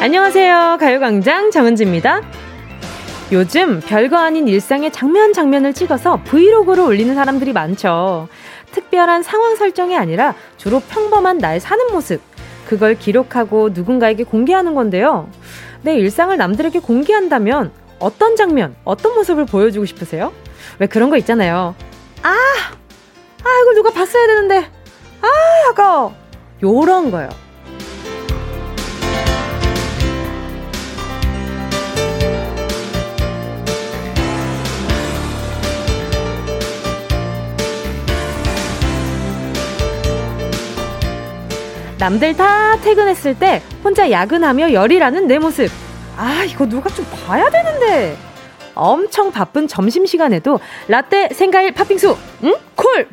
[0.00, 0.78] 안녕하세요.
[0.80, 2.22] 가요광장 정은지입니다.
[3.32, 8.26] 요즘 별거 아닌 일상의 장면 장면을 찍어서 브이로그로 올리는 사람들이 많죠.
[8.72, 12.22] 특별한 상황 설정이 아니라 주로 평범한 나의 사는 모습.
[12.66, 15.28] 그걸 기록하고 누군가에게 공개하는 건데요.
[15.82, 20.32] 내 일상을 남들에게 공개한다면 어떤 장면, 어떤 모습을 보여주고 싶으세요?
[20.78, 21.74] 왜 그런 거 있잖아요.
[22.22, 22.30] 아!
[22.30, 24.66] 아, 이걸 누가 봤어야 되는데.
[25.20, 25.28] 아,
[25.70, 26.14] 아까워.
[26.62, 27.28] 요런 거요.
[42.00, 45.70] 남들 다 퇴근했을 때 혼자 야근하며 열이라는 내 모습.
[46.16, 48.16] 아, 이거 누가 좀 봐야 되는데.
[48.74, 52.54] 엄청 바쁜 점심시간에도 라떼, 생과일, 팥빙수, 응?
[52.74, 53.08] 콜!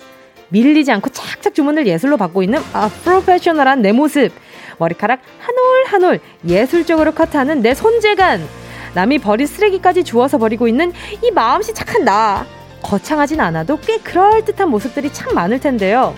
[0.50, 4.32] 밀리지 않고 착착 주문을 예술로 받고 있는 아, 프로페셔널한 내 모습.
[4.78, 8.48] 머리카락 한 올 한 올 예술적으로 커트하는 내 손재간.
[8.94, 12.46] 남이 버린 쓰레기까지 주워서 버리고 있는 이 마음씨 착한 나.
[12.84, 16.16] 거창하진 않아도 꽤 그럴듯한 모습들이 참 많을 텐데요.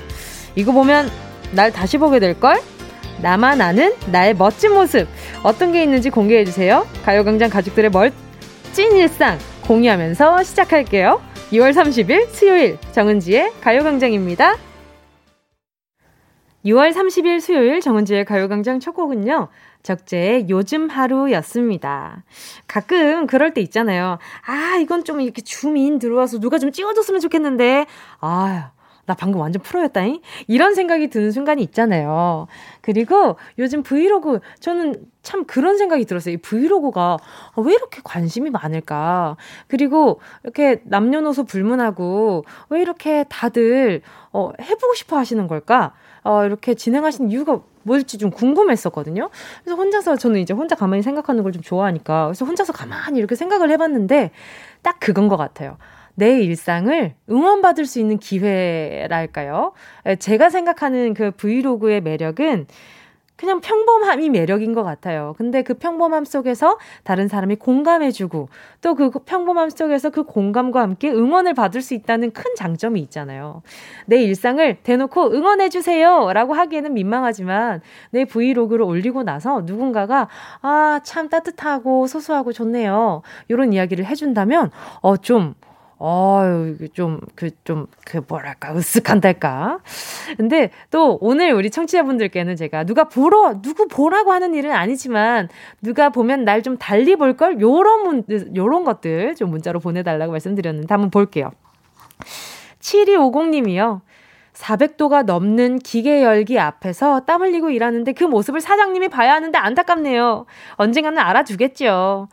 [0.56, 1.10] 이거 보면
[1.54, 2.60] 날 다시 보게 될걸?
[3.22, 5.08] 나만 아는 나의 멋진 모습
[5.44, 6.88] 어떤 게 있는지 공개해주세요.
[7.04, 11.22] 가요광장 가족들의 멋진 일상 공유하면서 시작할게요.
[11.52, 14.56] 2월 30일 수요일 정은지의 가요광장입니다.
[16.66, 19.48] 6월 30일 수요일 정은지의 가요광장 첫 곡은요.
[19.82, 22.24] 적재의 요즘 하루였습니다.
[22.68, 24.18] 가끔 그럴 때 있잖아요.
[24.46, 27.86] 아, 이건 좀 이렇게 줌인 들어와서 누가 좀 찍어줬으면 좋겠는데.
[28.20, 28.72] 아,
[29.10, 30.22] 나 방금 완전 프로였다잉?
[30.46, 32.46] 이런 생각이 드는 순간이 있잖아요.
[32.82, 36.36] 그리고 요즘 브이로그, 저는 참 그런 생각이 들었어요.
[36.36, 37.18] 이 브이로그가
[37.58, 39.36] 왜 이렇게 관심이 많을까?
[39.68, 45.94] 그리고 이렇게 남녀노소 불문하고 왜 이렇게 다들, 어, 해보고 싶어 하시는 걸까?
[46.24, 49.32] 어, 이렇게 진행하시는 이유가 뭘지 좀 궁금했었거든요.
[49.64, 52.26] 그래서 혼자서 저는 이제 혼자 가만히 생각하는 걸 좀 좋아하니까.
[52.28, 54.30] 그래서 혼자서 가만히 이렇게 생각을 해봤는데
[54.84, 55.78] 딱 그건 것 같아요.
[56.20, 59.72] 내 일상을 응원받을 수 있는 기회랄까요?
[60.20, 62.68] 제가 생각하는 그 브이로그의 매력은
[63.38, 65.34] 그냥 평범함이 매력인 것 같아요.
[65.38, 68.50] 근데 그 평범함 속에서 다른 사람이 공감해주고
[68.82, 73.62] 또 그 평범함 속에서 그 공감과 함께 응원을 받을 수 있다는 큰 장점이 있잖아요.
[74.08, 76.34] 내 일상을 대놓고 응원해주세요!
[76.34, 77.80] 라고 하기에는 민망하지만
[78.12, 80.28] 내 브이로그를 올리고 나서 누군가가
[80.62, 83.22] 아, 참 따뜻하고 소소하고 좋네요.
[83.48, 84.70] 이런 이야기를 해준다면
[85.00, 85.54] 어, 좀
[86.02, 89.80] 어유 좀, 그, 좀, 그, 뭐랄까, 으쓱한달까.
[90.38, 95.50] 근데 또 오늘 우리 청취자분들께는 제가 누가 보러, 누구 보라고 하는 일은 아니지만,
[95.82, 97.60] 누가 보면 날 좀 달리 볼걸?
[97.62, 98.24] 요런 문,
[98.56, 101.52] 요런 것들 좀 문자로 보내달라고 말씀드렸는데, 한번 볼게요.
[102.80, 104.02] 7250님이요.
[104.54, 110.46] 400도가 넘는 기계 열기 앞에서 땀 흘리고 일하는데 그 모습을 사장님이 봐야 하는데 안타깝네요.
[110.76, 112.28] 언젠가는 알아주겠죠.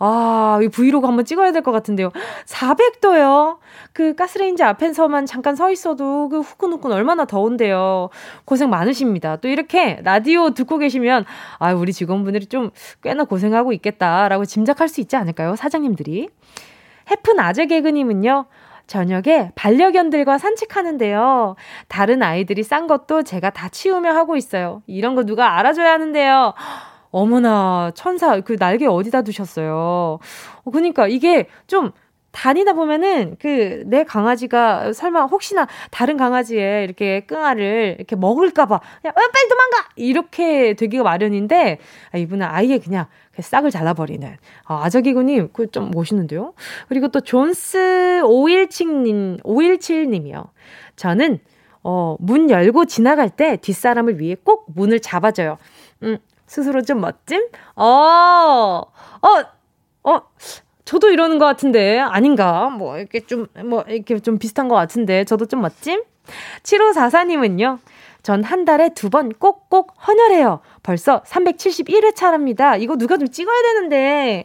[0.00, 2.10] 아, 이 브이로그 한번 찍어야 될 것 같은데요.
[2.46, 3.58] 400도요?
[3.92, 8.10] 그 가스레인지 앞에서만 잠깐 서 있어도 그 후끈후끈 얼마나 더운데요.
[8.44, 9.36] 고생 많으십니다.
[9.36, 11.24] 또 이렇게 라디오 듣고 계시면,
[11.58, 12.70] 아, 우리 직원분들이 좀
[13.02, 15.56] 꽤나 고생하고 있겠다라고 짐작할 수 있지 않을까요?
[15.56, 16.28] 사장님들이.
[17.10, 18.46] 해픈 아재 개그님은요,
[18.86, 21.56] 저녁에 반려견들과 산책하는데요.
[21.88, 24.82] 다른 아이들이 싼 것도 제가 다 치우며 하고 있어요.
[24.86, 26.54] 이런 거 누가 알아줘야 하는데요.
[27.10, 30.18] 어머나, 천사, 그 날개 어디다 두셨어요?
[30.64, 31.92] 어, 그니까 이게 좀,
[32.30, 39.20] 다니다 보면은 그 내 강아지가 설마 혹시나 다른 강아지의 이렇게 끙아를 이렇게 먹을까봐 그냥 어,
[39.32, 41.78] 빨리 도망가 이렇게 되기가 마련인데
[42.12, 43.06] 아, 이분은 아예 그냥
[43.40, 44.36] 싹을 잘라버리는
[44.66, 46.52] 아, 아저기구님 그 좀 멋있는데요.
[46.88, 50.48] 그리고 또 존스 517님 517님이요.
[50.96, 51.38] 저는
[51.82, 55.56] 어, 문 열고 지나갈 때 뒷사람을 위해 꼭 문을 잡아줘요.
[56.02, 56.18] 음,
[56.48, 57.48] 스스로 좀 멋짐?
[57.76, 59.28] 어, 어,
[60.10, 60.20] 어,
[60.84, 62.68] 저도 이러는 것 같은데, 아닌가?
[62.70, 66.02] 뭐, 이렇게 좀, 뭐, 이렇게 좀 비슷한 것 같은데, 저도 좀 멋짐?
[66.62, 67.78] 7544님은요,
[68.22, 70.60] 전 한 달에 두 번 꼭꼭 헌혈해요.
[70.82, 72.76] 벌써 371회 차랍니다.
[72.76, 74.44] 이거 누가 좀 찍어야 되는데,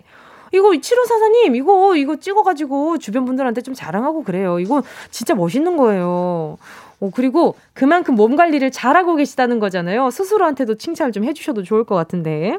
[0.53, 4.59] 이거 7544님, 이거, 이거 찍어가지고 주변 분들한테 좀 자랑하고 그래요.
[4.59, 6.57] 이거 진짜 멋있는 거예요.
[7.03, 10.09] 어, 그리고 그만큼 몸 관리를 잘하고 계시다는 거잖아요.
[10.09, 12.57] 스스로한테도 칭찬을 좀 해주셔도 좋을 것 같은데.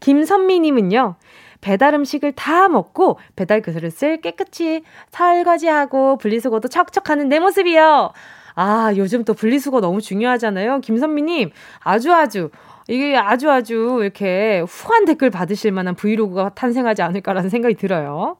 [0.00, 1.16] 김선미님은요,
[1.60, 8.12] 배달 음식을 다 먹고 배달 그릇을 깨끗이 설거지하고 분리수거도 척척하는 내 모습이요.
[8.54, 10.80] 아, 요즘 또 분리수거 너무 중요하잖아요.
[10.80, 11.50] 김선미님,
[11.80, 12.48] 아주 아주,
[12.88, 18.38] 이게 아주 아주 이렇게 후한 댓글 받으실 만한 브이로그가 탄생하지 않을까라는 생각이 들어요.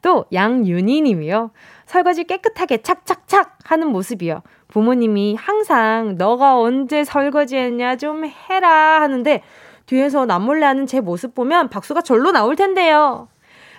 [0.00, 1.50] 또 양윤희 님이요.
[1.88, 4.42] 설거지 깨끗하게 착착착 하는 모습이요.
[4.68, 9.42] 부모님이 항상 너가 언제 설거지 했냐 좀 해라 하는데
[9.86, 13.28] 뒤에서 남몰래 하는 제 모습 보면 박수가 절로 나올 텐데요.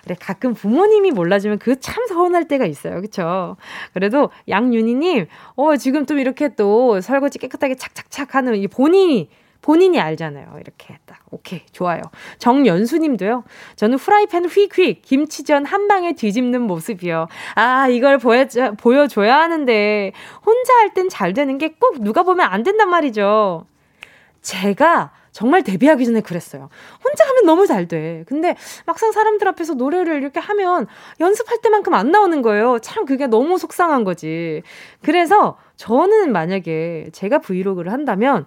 [0.02, 3.00] 그래, 가끔 부모님이 몰라주면 그 참 서운할 때가 있어요.
[3.00, 3.56] 그쵸?
[3.94, 9.28] 그래도 양윤희님, 어, 지금 또 이렇게 또 설거지 깨끗하게 착착착 하는 이 본인이
[9.62, 10.56] 본인이 알잖아요.
[10.60, 12.00] 이렇게 딱 오케이 좋아요.
[12.38, 13.44] 정연수 님도요.
[13.76, 17.28] 저는 프라이팬 휙휙 김치전 한 방에 뒤집는 모습이요.
[17.56, 18.46] 아 이걸 보여
[18.78, 20.12] 보여줘야 하는데
[20.44, 23.64] 혼자 할 땐 잘 되는 게 꼭 누가 보면 안 된단 말이죠.
[24.42, 26.68] 제가 정말 데뷔하기 전에 그랬어요.
[27.04, 28.24] 혼자 하면 너무 잘 돼.
[28.26, 28.56] 근데
[28.86, 30.86] 막상 사람들 앞에서 노래를 이렇게 하면
[31.20, 32.78] 연습할 때만큼 안 나오는 거예요.
[32.80, 34.62] 참 그게 너무 속상한 거지.
[35.02, 38.44] 그래서 저는 만약에 제가 브이로그를 한다면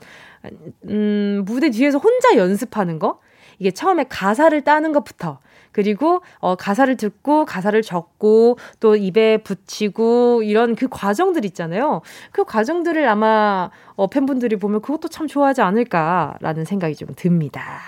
[0.90, 3.19] 음, 무대 뒤에서 혼자 연습하는 거?
[3.60, 5.40] 이게 처음에 가사를 따는 것부터
[5.72, 12.01] 그리고 어 가사를 듣고 가사를 적고 또 입에 붙이고 이런 그 과정들 있잖아요.
[12.31, 17.80] 그 과정들을 아마 어 팬분들이 보면 그것도 참 좋아하지 않을까라는 생각이 좀 듭니다.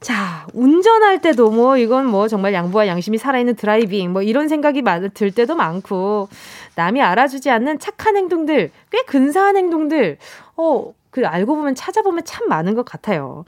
[0.00, 4.82] 자, 운전할 때도 뭐 이건 뭐 정말 양보와 양심이 살아있는 드라이빙 뭐 이런 생각이
[5.14, 6.28] 들 때도 많고
[6.74, 10.18] 남이 알아주지 않는 착한 행동들, 꽤 근사한 행동들,
[10.56, 13.44] 어, 그 알고 보면 찾아보면 참 많은 것 같아요.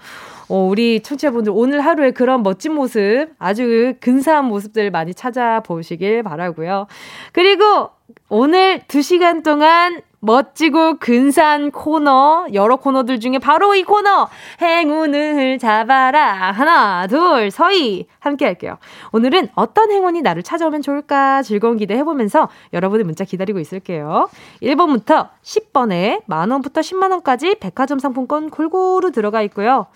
[0.48, 6.86] 어, 우리 청취자분들 오늘 하루에 그런 멋진 모습, 아주 근사한 모습들 많이 찾아보시길 바라고요.
[7.32, 7.88] 그리고
[8.28, 14.28] 오늘 2시간 동안 멋지고 근사한 코너, 여러 코너들 중에 바로 이 코너,
[14.60, 16.52] 행운을 잡아라.
[16.52, 18.06] 하나, 둘, 서희.
[18.20, 18.78] 함께 할게요.
[19.12, 24.30] 오늘은 어떤 행운이 나를 찾아오면 좋을까 즐거운 기대 해보면서 여러분의 문자 기다리고 있을게요.
[24.62, 29.86] 1번부터 10번에 만원부터 10만원까지 백화점 상품권 골고루 들어가 있고요.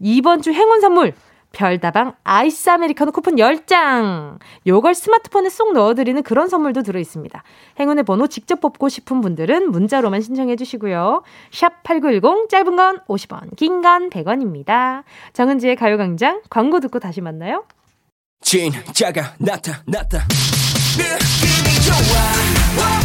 [0.00, 1.14] 이번 주 행운 선물,
[1.52, 4.38] 별다방 아이스 아메리카노 쿠폰 10장.
[4.66, 7.42] 요걸 스마트폰에 쏙 넣어드리는 그런 선물도 들어있습니다.
[7.78, 11.22] 행운의 번호 직접 뽑고 싶은 분들은 문자로만 신청해 주시고요.
[11.50, 15.02] 샵 8910 짧은 건 50원, 긴 건 100원입니다.
[15.32, 17.64] 정은지의 가요광장 광고 듣고 다시 만나요.
[18.40, 20.26] 진짜가 나타났다.
[20.98, 23.01] 느낌이 좋아.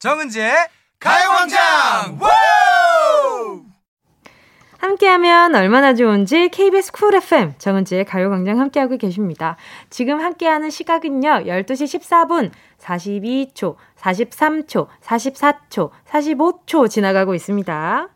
[0.00, 0.54] 정은지의
[0.98, 2.18] 가요광장
[4.78, 9.58] 함께하면 얼마나 좋은지 KBS 쿨 FM 정은지의 가요광장 함께하고 계십니다.
[9.90, 12.50] 지금 함께하는 시각은요 12시 14분
[12.80, 18.08] 42초, 43초, 44초, 45초 지나가고 있습니다.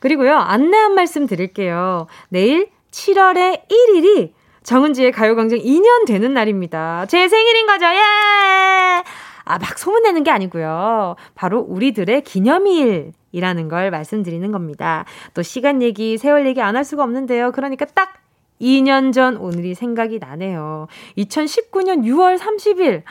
[0.00, 2.08] 그리고요 안내 한 말씀 드릴게요.
[2.30, 4.32] 내일 7월의 1일이
[4.64, 7.06] 정은지의 가요광장 2년 되는 날입니다.
[7.06, 7.86] 제 생일인 거죠.
[7.86, 9.27] 예!
[9.48, 11.16] 아, 막 소문내는 게 아니고요.
[11.34, 15.06] 바로 우리들의 기념일 이라는 걸 말씀드리는 겁니다.
[15.32, 17.52] 또 시간 얘기, 세월 얘기 안 할 수가 없는데요.
[17.52, 18.12] 그러니까 딱
[18.60, 20.86] 2년 전 오늘이 생각이 나네요.
[21.16, 23.02] 2019년 6월 30일.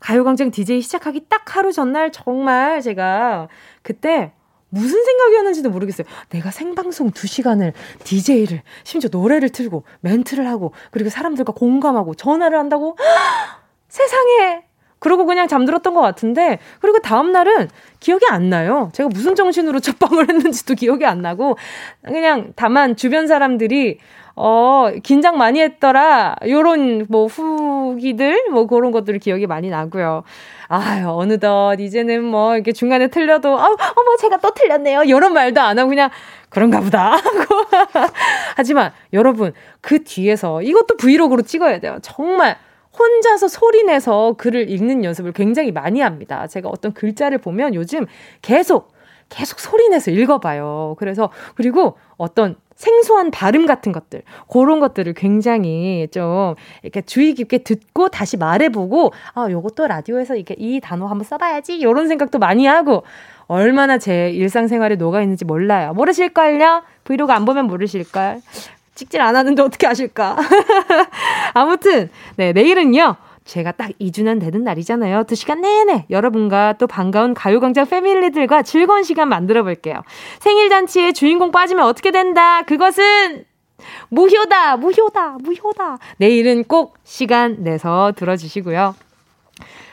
[0.00, 3.48] 가요광장 DJ 시작하기 딱 하루 전날 정말 제가
[3.82, 4.32] 그때
[4.68, 6.06] 무슨 생각이었는지도 모르겠어요.
[6.28, 7.72] 내가 생방송 2시간을
[8.04, 12.96] DJ를, 심지어 노래를 틀고, 멘트를 하고, 그리고 사람들과 공감하고, 전화를 한다고?
[13.88, 14.67] 세상에!
[14.98, 17.68] 그러고 그냥 잠들었던 것 같은데, 그리고 다음 날은
[18.00, 18.90] 기억이 안 나요.
[18.92, 21.56] 제가 무슨 정신으로 첫방을 했는지도 기억이 안 나고,
[22.04, 23.98] 그냥 다만 주변 사람들이,
[24.40, 26.36] 어, 긴장 많이 했더라.
[26.46, 30.22] 요런 뭐 후기들, 뭐 그런 것들을 기억이 많이 나고요.
[30.68, 35.02] 아유, 어느덧 이제는 뭐 이렇게 중간에 틀려도, 어, 어머, 제가 또 틀렸네요.
[35.02, 36.10] 이런 말도 안 하고 그냥
[36.50, 37.64] 그런가 보다 하고.
[38.56, 41.98] 하지만 여러분, 그 뒤에서 이것도 브이로그로 찍어야 돼요.
[42.02, 42.58] 정말.
[42.98, 46.46] 혼자서 소리내서 글을 읽는 연습을 굉장히 많이 합니다.
[46.46, 48.06] 제가 어떤 글자를 보면 요즘
[48.42, 48.92] 계속,
[49.28, 50.96] 계속 소리내서 읽어봐요.
[50.98, 58.08] 그래서, 그리고 어떤 생소한 발음 같은 것들, 그런 것들을 굉장히 좀 이렇게 주의 깊게 듣고
[58.08, 61.76] 다시 말해보고, 아, 요것도 라디오에서 이렇게 이 단어 한번 써봐야지.
[61.76, 63.02] 이런 생각도 많이 하고,
[63.48, 65.92] 얼마나 제 일상생활에 녹아있는지 몰라요.
[65.94, 66.82] 모르실걸요?
[67.04, 68.40] 브이로그 안 보면 모르실걸?
[68.98, 70.36] 찍질 않았는데 어떻게 아실까?
[71.54, 73.16] 아무튼, 네, 내일은요.
[73.44, 75.22] 제가 딱 2주년 되는 날이잖아요.
[75.22, 80.02] 2시간 내내 여러분과 또 반가운 가요광장 패밀리들과 즐거운 시간 만들어 볼게요.
[80.40, 82.62] 생일잔치에 주인공 빠지면 어떻게 된다?
[82.62, 83.44] 그것은
[84.10, 84.76] 무효다!
[84.76, 85.38] 무효다!
[85.40, 85.98] 무효다!
[86.18, 88.94] 내일은 꼭 시간 내서 들어주시고요.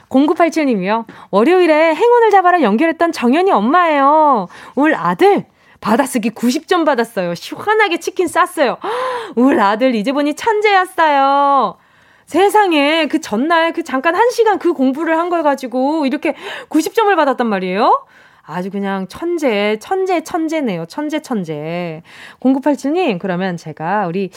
[0.09, 1.05] 0987님이요.
[1.31, 4.47] 월요일에 행운을 잡아라 연결했던 정연이 엄마예요.
[4.75, 5.45] 올 아들
[5.89, 7.35] 받아쓰기 90점 받았어요.
[7.35, 8.77] 시원하게 치킨 쌌어요.
[9.35, 11.77] 우리 아들 이제 보니 천재였어요.
[12.25, 16.33] 세상에 그 전날 그 잠깐 한 시간 그 공부를 한 걸 가지고 이렇게
[16.69, 18.03] 90점을 받았단 말이에요.
[18.47, 20.85] 아주 그냥 천재, 천재, 천재네요.
[20.87, 22.01] 천재, 천재.
[22.39, 24.29] 0987님, 그러면 제가 우리,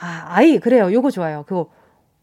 [0.00, 0.92] 아, 아이, 그래요.
[0.92, 1.44] 요거 좋아요.
[1.46, 1.66] 그거,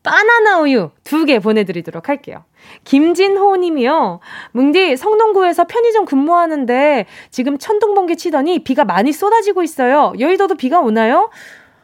[0.03, 2.43] 바나나 우유 두 개 보내드리도록 할게요.
[2.83, 4.19] 김진호 님이요.
[4.51, 10.13] 뭉디, 성동구에서 편의점 근무하는데 지금 천둥번개 치더니 비가 많이 쏟아지고 있어요.
[10.19, 11.29] 여의도도 비가 오나요?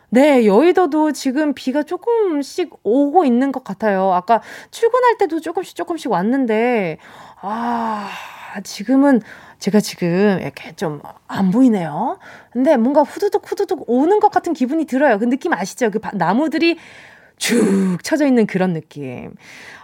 [0.10, 4.12] 네, 여의도도 지금 비가 조금씩 오고 있는 것 같아요.
[4.14, 6.98] 아까 출근할 때도 조금씩 조금씩 왔는데,
[7.42, 8.10] 아,
[8.64, 9.22] 지금은
[9.60, 12.18] 제가 지금 이렇게 좀 안 보이네요.
[12.52, 15.20] 근데 뭔가 후두둑 후두둑 오는 것 같은 기분이 들어요.
[15.20, 15.92] 그 느낌 아시죠?
[15.92, 16.78] 그 나무들이
[17.40, 19.32] 쭉 쳐져 있는 그런 느낌.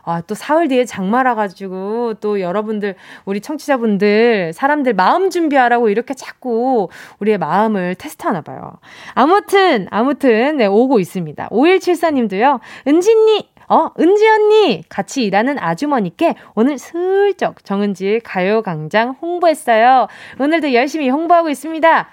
[0.03, 2.95] 아, 또 사흘 뒤에 장마라 가지고 또 여러분들
[3.25, 8.74] 우리 청취자분들 사람들 마음 준비하라고 이렇게 자꾸 우리의 마음을 테스트하나 봐요.
[9.15, 11.50] 아무튼 아무튼 네 오고 있습니다.
[11.50, 12.59] 5174님도요.
[12.88, 14.83] 은진님 어, 은지 언니!
[14.89, 20.07] 같이 일하는 아주머니께 오늘 슬쩍 정은지 가요광장 홍보했어요.
[20.39, 22.07] 오늘도 열심히 홍보하고 있습니다.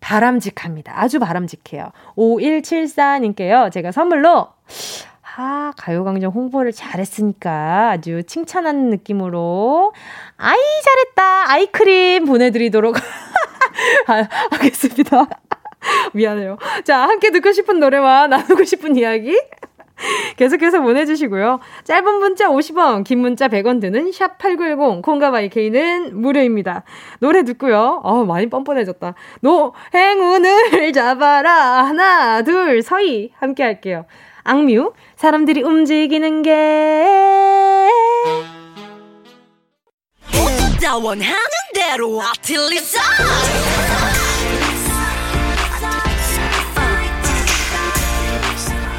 [0.00, 0.92] 바람직합니다.
[1.00, 1.90] 아주 바람직해요.
[2.16, 3.72] 5174님께요.
[3.72, 4.48] 제가 선물로,
[5.36, 9.92] 아, 가요광장 홍보를 잘했으니까 아주 칭찬하는 느낌으로,
[10.36, 11.52] 아이, 잘했다!
[11.52, 12.96] 아이크림 보내드리도록
[14.08, 15.26] 아, 하겠습니다.
[16.12, 16.58] 미안해요.
[16.84, 19.38] 자, 함께 듣고 싶은 노래와 나누고 싶은 이야기
[20.36, 21.60] 계속해서 보내주시고요.
[21.84, 26.84] 짧은 문자 50원, 긴 문자 100원 드는 샵8910, 콩가바이케이는 무료입니다.
[27.20, 28.00] 노래 듣고요.
[28.04, 29.14] 어우, 많이 뻔뻔해졌다.
[29.40, 31.84] 노, 행운을 잡아라.
[31.84, 33.32] 하나, 둘, 서희.
[33.38, 34.06] 함께 할게요.
[34.44, 37.48] 악뮤, 사람들이 움직이는 게.
[41.02, 41.34] 원하는
[41.74, 42.98] 대로 아틀리사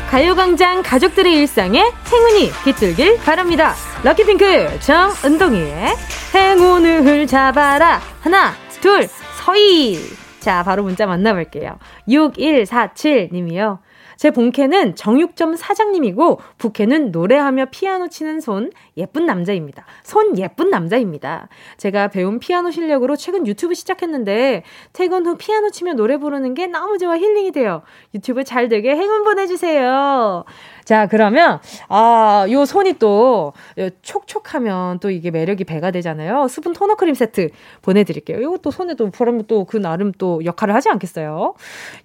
[0.10, 3.76] 가요광장 가족들의 일상에 행운이 깃들길 바랍니다.
[4.04, 5.96] 럭키핑크 정은동이의
[6.34, 8.02] 행운을 잡아라.
[8.20, 10.00] 하나, 둘, 서희.
[10.40, 11.78] 자, 바로 문자 만나볼게요.
[12.08, 13.78] 6147님이요.
[14.20, 19.86] 제 본캐는 정육점 사장님이고 부캐는 노래하며 피아노 치는 손 예쁜 남자입니다.
[20.04, 21.48] 손 예쁜 남자입니다.
[21.78, 26.98] 제가 배운 피아노 실력으로 최근 유튜브 시작했는데 퇴근 후 피아노 치며 노래 부르는 게 너무
[26.98, 27.82] 좋아 힐링이 돼요.
[28.14, 30.44] 유튜브 잘 되게 행운 보내주세요.
[30.84, 33.54] 자, 그러면, 아, 요 손이 또,
[34.02, 36.50] 촉촉하면 또 이게 매력이 배가 되잖아요.
[36.50, 37.52] 수분 토너 크림 세트
[37.84, 38.42] 보내드릴게요.
[38.42, 41.54] 이것도 손에 또 바르면 또 그 나름 또 역할을 하지 않겠어요?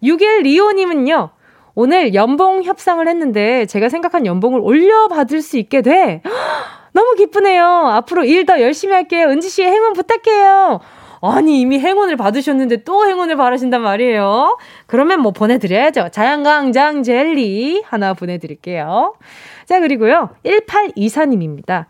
[0.03, 1.31] 6125님은요,
[1.75, 6.23] 오늘 연봉 협상을 했는데 제가 생각한 연봉을 올려받을 수 있게 돼.
[6.93, 7.65] 너무 기쁘네요.
[7.65, 9.27] 앞으로 일 더 열심히 할게요.
[9.29, 10.81] 은지 씨 행운 부탁해요.
[11.23, 14.59] 아니, 이미 행운을 받으셨는데 또 행운을 바라신단 말이에요.
[14.87, 16.11] 그러면 뭐 보내드려야죠.
[16.13, 19.15] 자양강장 젤리 하나 보내드릴게요.
[19.65, 20.31] 자, 그리고요.
[20.45, 21.87] 1824님입니다.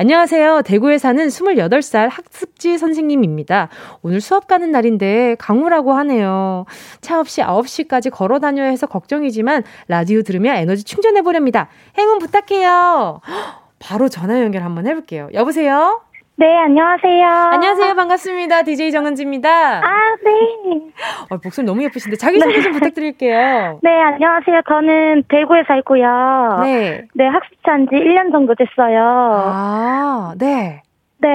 [0.00, 0.62] 안녕하세요.
[0.62, 3.68] 대구에 사는 28살 학습지 선생님입니다.
[4.00, 6.64] 오늘 수업 가는 날인데 강우라고 하네요.
[7.02, 11.68] 차 없이 9시까지 걸어 다녀야 해서 걱정이지만 라디오 들으며 에너지 충전해 보렵니다.
[11.98, 13.20] 행운 부탁해요.
[13.78, 15.28] 바로 전화 연결 한번 해볼게요.
[15.34, 16.00] 여보세요?
[16.40, 17.28] 네, 안녕하세요.
[17.52, 17.94] 안녕하세요.
[17.96, 18.62] 반갑습니다.
[18.62, 19.50] DJ 정은지입니다.
[19.84, 20.80] 아, 네.
[21.28, 22.62] 어, 목소리 너무 예쁘신데 자기소개 네.
[22.62, 23.78] 좀 부탁드릴게요.
[23.82, 24.62] 네, 안녕하세요.
[24.66, 26.60] 저는 대구에 살고요.
[26.62, 27.04] 네.
[27.12, 29.02] 네, 학습한 지 1년 정도 됐어요.
[29.02, 30.80] 아, 네.
[31.18, 31.28] 네.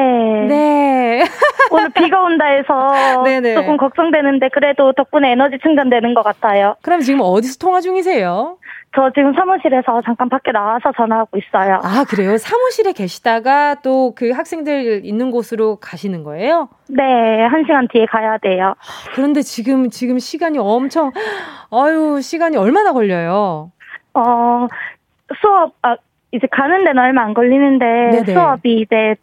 [0.47, 1.24] 네.
[1.69, 3.53] 오늘 비가 온다 해서 네네.
[3.53, 6.77] 조금 걱정되는데 그래도 덕분에 에너지 충전되는 것 같아요.
[6.81, 8.57] 그럼 지금 어디서 통화 중이세요?
[8.95, 11.79] 저 지금 사무실에서 잠깐 밖에 나와서 전화하고 있어요.
[11.83, 12.37] 아, 그래요?
[12.37, 16.69] 사무실에 계시다가 또 그 학생들 있는 곳으로 가시는 거예요?
[16.87, 18.75] 네, 한 시간 뒤에 가야 돼요.
[19.13, 21.11] 그런데 지금, 지금 시간이 엄청,
[21.71, 23.71] 아유, 시간이 얼마나 걸려요?
[24.13, 24.67] 어,
[25.41, 25.97] 수업, 아,
[26.31, 28.33] 이제 가는 데는 얼마 안 걸리는데 네네.
[28.33, 29.15] 수업이 이제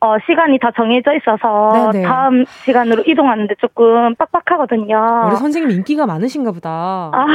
[0.00, 2.06] 어, 시간이 다 정해져 있어서 네네.
[2.06, 5.24] 다음 시간으로 이동하는데 조금 빡빡하거든요.
[5.26, 6.70] 우리 선생님 인기가 많으신가 보다.
[7.12, 7.26] 아.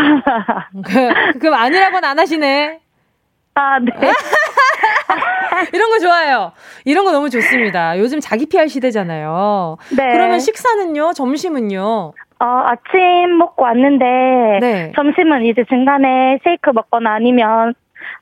[0.86, 0.92] 그,
[1.40, 2.80] 그럼 아니라고는 안 하시네.
[3.56, 3.92] 아, 네.
[5.74, 6.52] 이런 거 좋아요.
[6.86, 8.00] 이런 거 너무 좋습니다.
[8.00, 9.78] 요즘 자기 PR 시대잖아요.
[9.96, 10.12] 네.
[10.14, 11.14] 그러면 식사는요?
[11.14, 12.14] 점심은요?
[12.40, 14.06] 어, 아침 먹고 왔는데
[14.60, 14.92] 네.
[14.96, 17.74] 점심은 이제 중간에 쉐이크 먹거나 아니면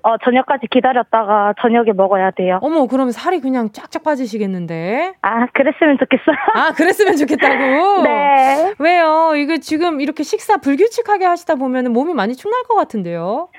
[0.04, 2.60] 어, 저녁까지 기다렸다가 저녁에 먹어야 돼요.
[2.62, 5.14] 어머, 그럼 살이 그냥 쫙쫙 빠지시겠는데?
[5.22, 6.36] 아, 그랬으면 좋겠어요.
[6.56, 8.02] 아, 그랬으면 좋겠다고?
[8.04, 8.74] 네.
[8.80, 9.34] 왜요?
[9.36, 13.50] 이거 지금 이렇게 식사 불규칙하게 하시다 보면 몸이 많이 축날 것 같은데요?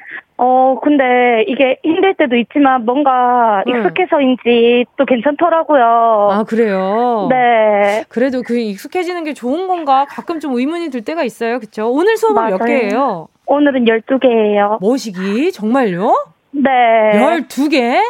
[0.45, 3.79] 어, 근데 이게 힘들 때도 있지만 뭔가 네.
[3.79, 6.31] 익숙해서인지 또 괜찮더라고요.
[6.33, 7.29] 아, 그래요?
[7.31, 8.03] 네.
[8.09, 11.61] 그래도 그 익숙해지는 게 좋은 건가 가끔 좀 의문이 들 때가 있어요.
[11.61, 11.89] 그쵸?
[11.93, 12.59] 오늘 수업은 맞아요.
[12.59, 13.29] 몇 개예요?
[13.47, 14.81] 오늘은 12개예요.
[14.81, 15.53] 뭐시기?
[15.53, 16.13] 정말요?
[16.51, 16.71] 네.
[17.13, 18.01] 12개?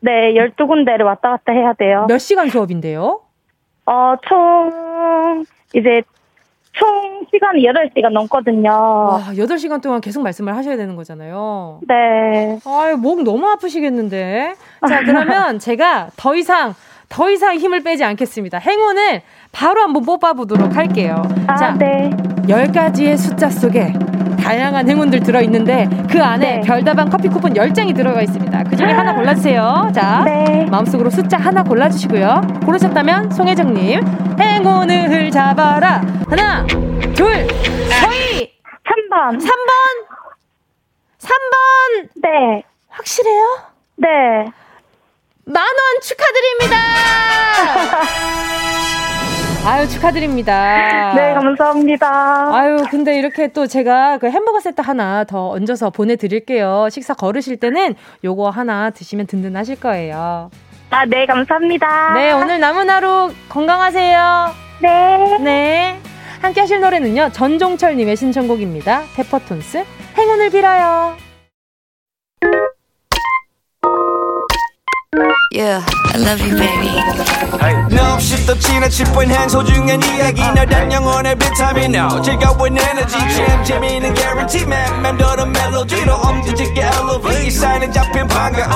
[0.00, 2.06] 네, 12군데를 왔다 갔다 해야 돼요.
[2.08, 3.20] 몇 시간 수업인데요?
[3.86, 6.02] 어, 총, 이제,
[6.78, 8.70] 총 시간이 8시간 넘거든요.
[8.70, 11.80] 와, 8시간 동안 계속 말씀을 하셔야 되는 거잖아요.
[11.86, 12.58] 네.
[12.66, 14.54] 아유, 목 너무 아프시겠는데.
[14.88, 16.74] 자, 그러면 제가 더 이상,
[17.08, 18.58] 더 이상 힘을 빼지 않겠습니다.
[18.58, 21.22] 행운을 바로 한번 뽑아보도록 할게요.
[21.46, 22.10] 아, 자, 네.
[22.46, 23.92] 10가지의 숫자 속에
[24.46, 26.60] 다양한 행운들 들어있는데 그 안에 네.
[26.60, 28.62] 별다방 커피 쿠폰 10장이 들어가 있습니다.
[28.70, 29.90] 그 중에 하나 골라주세요.
[29.92, 30.64] 자, 네.
[30.70, 32.60] 마음속으로 숫자 하나 골라주시고요.
[32.64, 34.00] 고르셨다면 송혜정님,
[34.38, 36.00] 행운을 잡아라.
[36.30, 36.64] 하나,
[37.16, 37.44] 둘,
[37.90, 38.52] 서희!
[38.84, 39.40] 3번.
[39.40, 39.50] 3번!
[41.18, 42.08] 3번!
[42.22, 42.62] 네.
[42.90, 43.42] 확실해요?
[43.96, 44.08] 네.
[45.44, 46.76] 만원 축하드립니다!
[49.66, 51.12] 아유 축하드립니다.
[51.14, 52.54] 네 감사합니다.
[52.54, 56.88] 아유 근데 이렇게 또 제가 그 햄버거 세트 하나 더 얹어서 보내드릴게요.
[56.90, 60.50] 식사 거르실 때는 요거 하나 드시면 든든하실 거예요.
[60.90, 62.12] 아 네 감사합니다.
[62.14, 64.54] 네 오늘 남은 하루 건강하세요.
[64.82, 65.38] 네.
[65.40, 66.00] 네.
[66.40, 69.02] 함께 하실 노래는요 전종철님의 신청곡입니다.
[69.16, 69.84] 페퍼톤스
[70.16, 71.16] 행운을 빌어요.
[75.52, 75.80] Yeah,
[76.12, 77.96] I love you, baby.
[77.96, 84.14] 너 없이 또 지나칠 뻔한 소중한 이야기 너란 영혼의 비타민 now 즐거운 에너지 참 재미있는
[84.14, 85.02] guarantee man.
[85.02, 88.70] 맘대로 멜로디로 엄지짓게 elevate 사인은 잡힌 반가움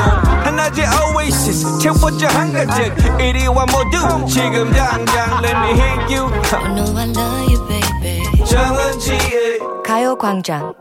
[0.45, 0.87] 하나의
[1.17, 1.79] oasis.
[1.81, 6.31] 채워져 한가득 이리와 모두 지금 당장 let me hit you.
[6.53, 8.45] I know I love you, baby.
[8.47, 10.73] 정은지의 가요광장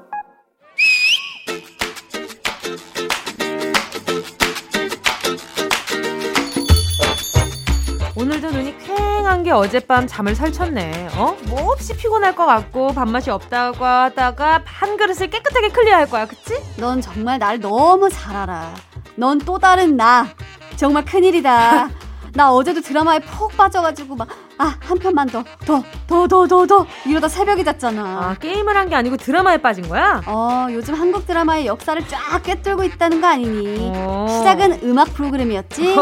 [9.40, 11.10] 퀭한 게 어젯밤 잠을 설쳤네.
[11.16, 11.36] 어?
[11.48, 16.26] 몹시 피곤할 것 같고 밥맛이 없다고 하다가 한 그릇을 깨끗하게 클리어할 거야.
[16.26, 16.62] 그치?
[16.78, 18.74] 넌 정말 날 너무 잘 알아.
[19.16, 20.28] 넌 또 다른 나.
[20.76, 21.90] 정말 큰일이다.
[22.36, 24.28] 나 어제도 드라마에 푹 빠져가지고 막,
[24.60, 26.86] 아, 한 편만 더, 더, 더, 더, 더, 더.
[27.08, 28.02] 이러다 새벽이 잤잖아.
[28.04, 30.22] 아, 게임을 한 게 아니고 드라마에 빠진 거야?
[30.28, 33.80] 어, 요즘 한국 드라마의 역사를 쫙 꿰뚫고 있다는 거 아니니?
[33.90, 33.94] 오.
[33.96, 34.28] 어.
[34.30, 35.96] 시작은 음악 프로그램이었지?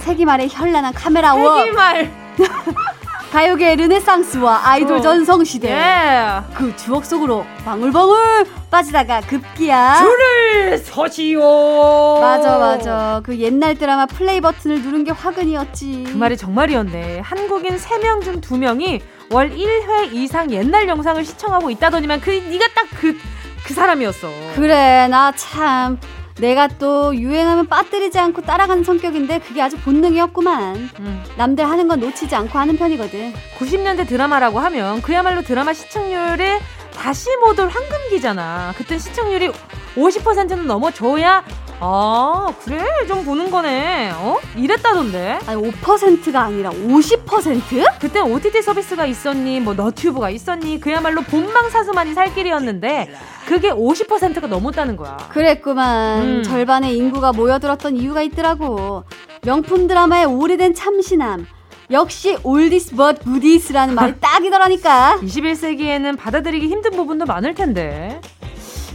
[0.00, 1.58] 세기말의 현란한 카메라 워.
[1.58, 2.27] 세기말!
[3.32, 5.00] 가요계 르네상스와 아이돌 어.
[5.02, 5.70] 전성시대.
[5.70, 6.40] 예.
[6.54, 9.96] 그 추억 속으로 방울방울 빠지다가 급기야.
[9.98, 13.20] 줄을 서시오 맞아 맞아.
[13.22, 16.04] 그 옛날 드라마 플레이 버튼을 누른 게 화근이었지.
[16.10, 17.20] 그 말이 정말이었네.
[17.20, 24.28] 한국인 3명 중 2명이 월 1회 이상 옛날 영상을 시청하고 있다더니만 그 네가 딱그그 사람이었어.
[24.56, 25.98] 그래 나 참
[26.40, 30.90] 내가 또 유행하면 빠뜨리지 않고 따라가는 성격인데 그게 아주 본능이었구만.
[31.00, 31.24] 음.
[31.36, 33.32] 남들 하는 건 놓치지 않고 하는 편이거든.
[33.58, 36.58] 90년대 드라마라고 하면 그야말로 드라마 시청률을
[36.94, 38.74] 다시 못올 황금기잖아.
[38.76, 39.50] 그땐 시청률이
[39.96, 41.44] 50%는 넘어줘야
[41.80, 42.82] 아, 그래?
[43.06, 44.10] 좀 보는 거네.
[44.14, 44.38] 어?
[44.56, 45.38] 이랬다던데.
[45.46, 47.98] 아니, 5%가 아니라 50%?
[48.00, 53.12] 그땐 OTT 서비스가 있었니, 뭐, 너튜브가 있었니, 그야말로 본방사수만이 살 길이었는데,
[53.46, 55.16] 그게 50%가 넘었다는 거야.
[55.30, 56.22] 그랬구만.
[56.22, 56.42] 음.
[56.42, 59.04] 절반의 인구가 모여들었던 이유가 있더라고.
[59.42, 61.46] 명품 드라마의 오래된 참신함.
[61.90, 65.18] 역시 올디스 벗 구디스라는 말이 딱이더라니까.
[65.22, 68.20] 21세기에는 받아들이기 힘든 부분도 많을 텐데.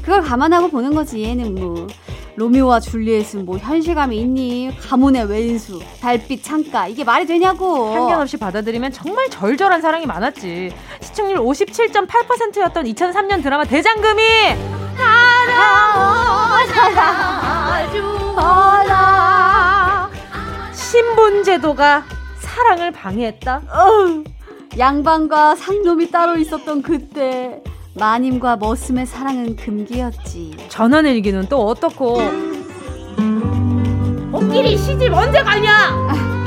[0.01, 1.87] 그걸 감안하고 보는 거지 얘는 뭐
[2.35, 4.75] 로미오와 줄리엣은 뭐 현실감이 있니?
[4.81, 6.87] 가문의 왼수 달빛 창가.
[6.87, 7.93] 이게 말이 되냐고.
[7.93, 10.73] 편견 없이 받아들이면 정말 절절한 사랑이 많았지.
[11.01, 14.21] 시청률 57.8%였던 2003년 드라마 대장금이
[20.73, 22.03] 신분 제도가
[22.39, 23.55] 사랑을 방해했다?
[23.57, 24.23] 어,
[24.77, 27.61] 양반과 상놈이 따로 있었던 그때
[27.95, 30.57] 마님과 머슴의 사랑은 금기였지.
[30.69, 32.19] 전원의 일기는 또 어떻고?
[34.31, 35.71] 옷끼리 시집 언제 가냐?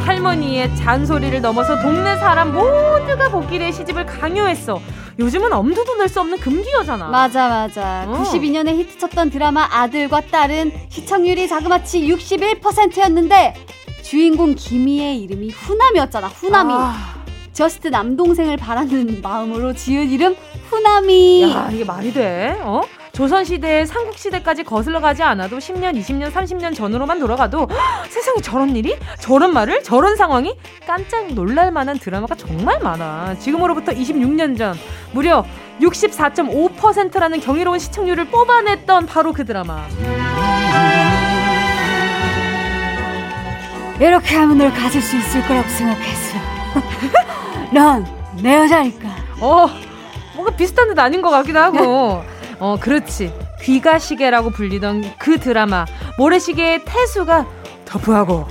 [0.04, 4.80] 할머니의 잔소리를 넘어서 동네 사람 모두가 복길의 시집을 강요했어.
[5.18, 7.08] 요즘은 엄두도 낼 수 없는 금기어잖아.
[7.08, 8.04] 맞아, 맞아.
[8.08, 8.22] 어.
[8.22, 13.54] 92년에 히트쳤던 드라마 아들과 딸은 시청률이 자그마치 61%였는데
[14.02, 16.26] 주인공 김희의 이름이 후남이었잖아.
[16.28, 16.72] 후남이.
[16.74, 17.16] 아.
[17.52, 20.36] 저스트 남동생을 바라는 마음으로 지은 이름
[20.68, 21.52] 후나미.
[21.52, 22.56] 야, 이게 말이 돼?
[22.60, 22.82] 어?
[23.12, 27.68] 조선시대, 삼국시대까지 거슬러 가지 않아도 10년, 20년, 30년 전으로만 돌아가도 허,
[28.10, 28.94] 세상에 저런 일이?
[29.20, 29.82] 저런 말을?
[29.82, 30.54] 저런 상황이?
[30.86, 33.36] 깜짝 놀랄 만한 드라마가 정말 많아.
[33.38, 34.74] 지금으로부터 26년 전
[35.12, 35.44] 무려
[35.80, 39.86] 64.5%라는 경이로운 시청률을 뽑아냈던 바로 그 드라마.
[43.98, 46.38] 이렇게 하면 널 가질 수 있을 거라고 생각했어.
[47.72, 49.08] 넌 내 여자니까.
[49.40, 49.68] 어,
[50.46, 52.22] 뭔가 비슷한 듯 아닌 것 같기도 하고.
[52.58, 53.32] 어, 그렇지.
[53.62, 55.84] 귀가시계라고 불리던 그 드라마.
[56.18, 57.46] 모래시계의 태수가
[57.84, 58.46] 터프하고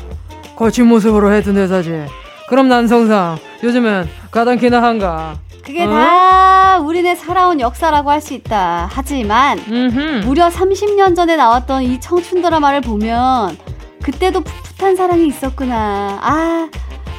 [0.55, 2.05] 거친 모습으로 해둔 여자지.
[2.49, 5.35] 그럼 난성상 요즘은 가당키나 한가?
[5.63, 5.89] 그게 어?
[5.89, 8.87] 다 우리네 살아온 역사라고 할 수 있다.
[8.91, 10.25] 하지만 음흠.
[10.25, 13.57] 무려 30년 전에 나왔던 이 청춘 드라마를 보면
[14.03, 16.19] 그때도 풋풋한 사랑이 있었구나.
[16.21, 16.69] 아,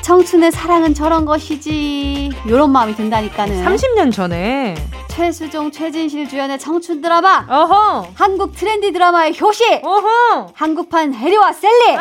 [0.06, 2.30] 청춘의 사랑은 저런 것이지.
[2.48, 3.64] 요런 마음이 든다니까는.
[3.64, 4.76] 30년 전에
[5.08, 7.44] 최수종, 최진실 주연의 청춘 드라마.
[7.48, 8.10] 어허.
[8.14, 9.64] 한국 트렌디 드라마의 효시.
[9.82, 10.52] 어허.
[10.54, 11.98] 한국판 해리와 셀리.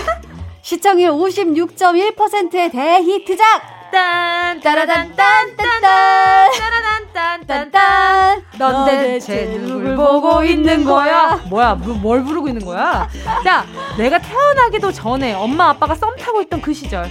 [0.62, 3.71] 시청률 56.1%의 대히트작.
[3.92, 7.12] 딴 따라단 딴딴딴 따라단
[7.46, 11.38] 딴딴딴 넌 대체 누굴 보고 있는 거야?
[11.50, 13.06] 뭐야 뭐, 뭘 부르고 있는 거야?
[13.44, 13.66] 자
[13.98, 17.04] 내가 태어나기도 전에 엄마 아빠가 썸 타고 있던 그 시절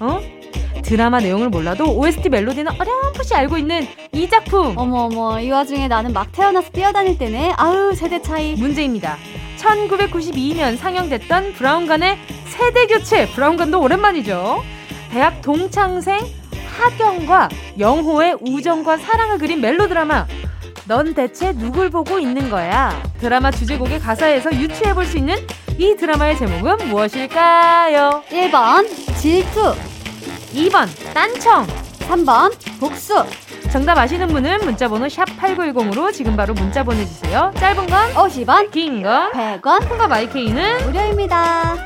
[0.00, 0.20] 어?
[0.82, 4.76] 드라마 내용을 몰라도 OST 멜로디는 어렴풋이 알고 있는 이 작품.
[4.76, 7.52] 어머 어머 이 와중에 나는 막 태어나서 뛰어다닐 때네.
[7.56, 8.54] 아유 세대 차이.
[8.56, 9.16] 문제입니다.
[9.58, 13.26] 1992년 상영됐던 브라운관의 세대 교체.
[13.28, 14.62] 브라운관도 오랜만이죠.
[15.12, 16.18] 대학 동창생
[16.76, 17.48] 하경과
[17.78, 20.26] 영호의 우정과 사랑을 그린 멜로드라마
[20.88, 23.00] 넌 대체 누굴 보고 있는 거야?
[23.20, 25.36] 드라마 주제곡의 가사에서 유추해 볼 수 있는
[25.78, 28.22] 이 드라마의 제목은 무엇일까요?
[28.30, 29.74] 1번 질투
[30.54, 31.66] 2번 딴청
[32.08, 33.24] 3번 복수
[33.70, 37.52] 정답 아시는 분은 문자번호 샵 8910으로 지금 바로 문자 보내주세요.
[37.58, 41.76] 짧은 건 50원, 긴 건 100원, 통과 마이케이는 무료입니다.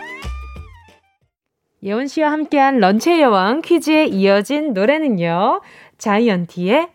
[1.87, 5.61] 예원 씨와 함께한 런치의 여왕 퀴즈에 이어진 노래는요.
[5.99, 6.89] 자이언티의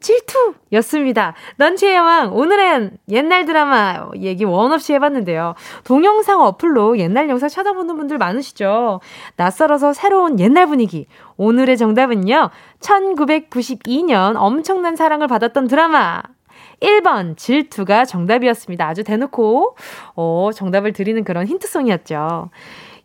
[0.00, 1.34] 질투였습니다.
[1.58, 5.54] 런치의 여왕, 오늘은 옛날 드라마 얘기 원 없이 해봤는데요.
[5.84, 9.00] 동영상 어플로 옛날 영상 찾아보는 분들 많으시죠?
[9.36, 11.06] 낯설어서 새로운 옛날 분위기.
[11.36, 12.48] 오늘의 정답은요.
[12.80, 16.22] 1992년 엄청난 사랑을 받았던 드라마.
[16.80, 18.88] 1번 질투가 정답이었습니다.
[18.88, 19.76] 아주 대놓고
[20.16, 22.50] 어, 정답을 드리는 그런 힌트송이었죠.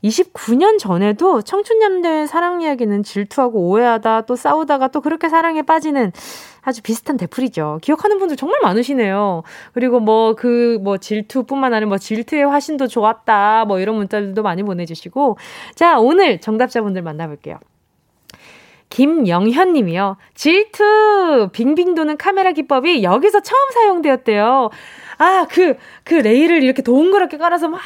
[0.08, 6.12] 29년 전에도 청춘연대의 사랑 이야기는 질투하고 오해하다 또 싸우다가 또 그렇게 사랑에 빠지는
[6.62, 7.80] 아주 비슷한 대풀이죠.
[7.82, 9.43] 기억하는 분들 정말 많으시네요.
[9.74, 15.38] 그리고 뭐 그뭐 뭐 질투뿐만 아니라 뭐 질투의 화신도 좋았다 뭐 이런 문자들도 많이 보내주시고
[15.76, 17.60] 자 오늘 정답자분들 만나볼게요.
[18.89, 20.17] 김영현 님이요.
[20.34, 21.50] 질투!
[21.52, 24.69] 빙빙 도는 카메라 기법이 여기서 처음 사용되었대요.
[25.19, 27.82] 아, 그, 그 레일을 이렇게 동그랗게 깔아서 막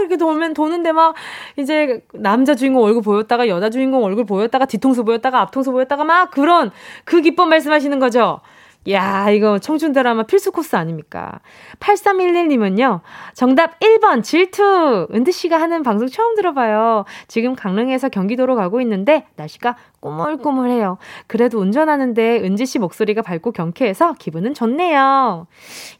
[0.00, 1.14] 이렇게 돌면 도는데 막
[1.56, 6.70] 이제 남자 주인공 얼굴 보였다가 여자 주인공 얼굴 보였다가 뒤통수 보였다가 앞통수 보였다가 막 그런
[7.04, 8.40] 그 기법 말씀하시는 거죠.
[8.88, 11.40] 야, 이거 청춘 드라마 필수 코스 아닙니까?
[11.80, 13.00] 8311님은요,
[13.34, 15.06] 정답 1번, 질투!
[15.12, 17.04] 은드 씨가 하는 방송 처음 들어봐요.
[17.28, 20.96] 지금 강릉에서 경기도로 가고 있는데, 날씨가 꾸물꾸물해요.
[21.26, 25.46] 그래도 운전하는데 은지 씨 목소리가 밝고 경쾌해서 기분은 좋네요.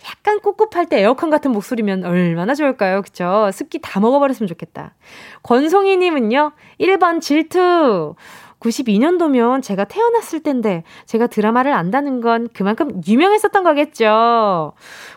[0.08, 3.02] 약간 꿉꿉할 때 에어컨 같은 목소리면 얼마나 좋을까요?
[3.02, 3.50] 그쵸?
[3.52, 4.94] 습기 다 먹어버렸으면 좋겠다.
[5.42, 8.14] 권송이님은요, 1번, 질투!
[8.60, 14.72] 92년도면 제가 태어났을 텐데 제가 드라마를 안다는 건 그만큼 유명했었던 거겠죠.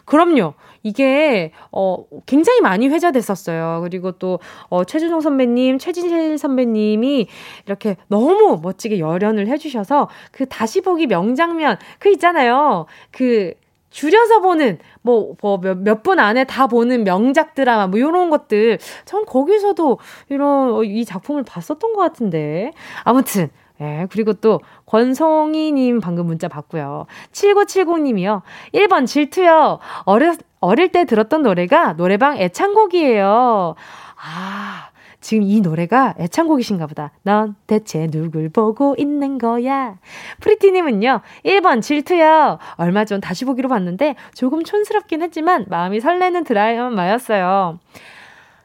[0.06, 0.54] 그럼요.
[0.84, 3.80] 이게 어 굉장히 많이 회자됐었어요.
[3.84, 7.28] 그리고 또 어, 최준호 선배님, 최진실 선배님이
[7.66, 12.86] 이렇게 너무 멋지게 열연을 해주셔서 그 다시 보기 명장면 그 있잖아요.
[13.12, 13.54] 그
[13.94, 20.74] 줄여서 보는 뭐, 뭐몇분 안에 다 보는 명작 드라마 뭐 이런 것들 전 거기서도 이런
[20.74, 22.72] 어, 이 작품을 봤었던 것 같은데
[23.04, 23.50] 아무튼
[23.82, 27.06] 예, 그리고 또 권송이님 방금 문자 받고요.
[27.32, 28.42] 7970님이요.
[28.74, 29.80] 1번 질투요.
[30.06, 33.76] 어렸, 어릴 때 들었던 노래가 노래방 애창곡이에요.
[34.16, 34.90] 아,
[35.24, 37.12] 지금 이 노래가 애창곡이신가 보다.
[37.24, 39.98] 넌 대체 누굴 보고 있는 거야?
[40.42, 42.60] 프리티님은요, 1번 질투요.
[42.76, 47.80] 얼마 전 다시 보기로 봤는데 조금 촌스럽긴 했지만 마음이 설레는 드라마였어요.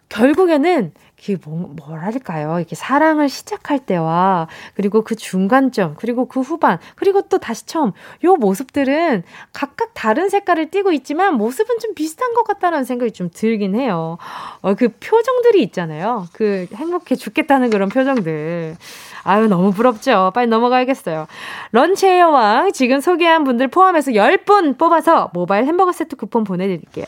[0.08, 0.92] 결국에는
[1.24, 2.58] 그 뭐, 뭐랄까요.
[2.58, 7.92] 이렇게 사랑을 시작할 때와 그리고 그 중간점 그리고 그 후반 그리고 또 다시 처음
[8.24, 13.74] 요 모습들은 각각 다른 색깔을 띠고 있지만 모습은 좀 비슷한 것 같다는 생각이 좀 들긴
[13.74, 14.18] 해요.
[14.62, 16.26] 어, 그 표정들이 있잖아요.
[16.32, 18.76] 그 행복해 죽겠다는 그런 표정들.
[19.24, 20.30] 아유, 너무 부럽죠.
[20.34, 21.26] 빨리 넘어가야겠어요.
[21.72, 27.04] 런치의 여왕, 지금 소개한 분들 포함해서 10분 뽑아서 모바일 햄버거 세트 쿠폰 보내드릴게요.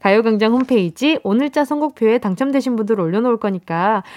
[0.00, 3.53] 가요광장 홈페이지 오늘자 선곡표에 당첨되신 분들 올려놓을 거니까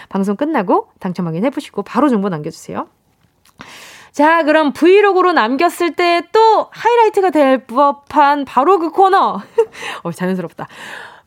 [0.09, 2.87] 방송 끝나고 당첨 확인해보시고 바로 정보 남겨주세요.
[4.11, 9.41] 자, 그럼 브이로그로 남겼을 때 또 하이라이트가 될 법한 바로 그 코너.
[10.03, 10.67] 어, 자연스럽다.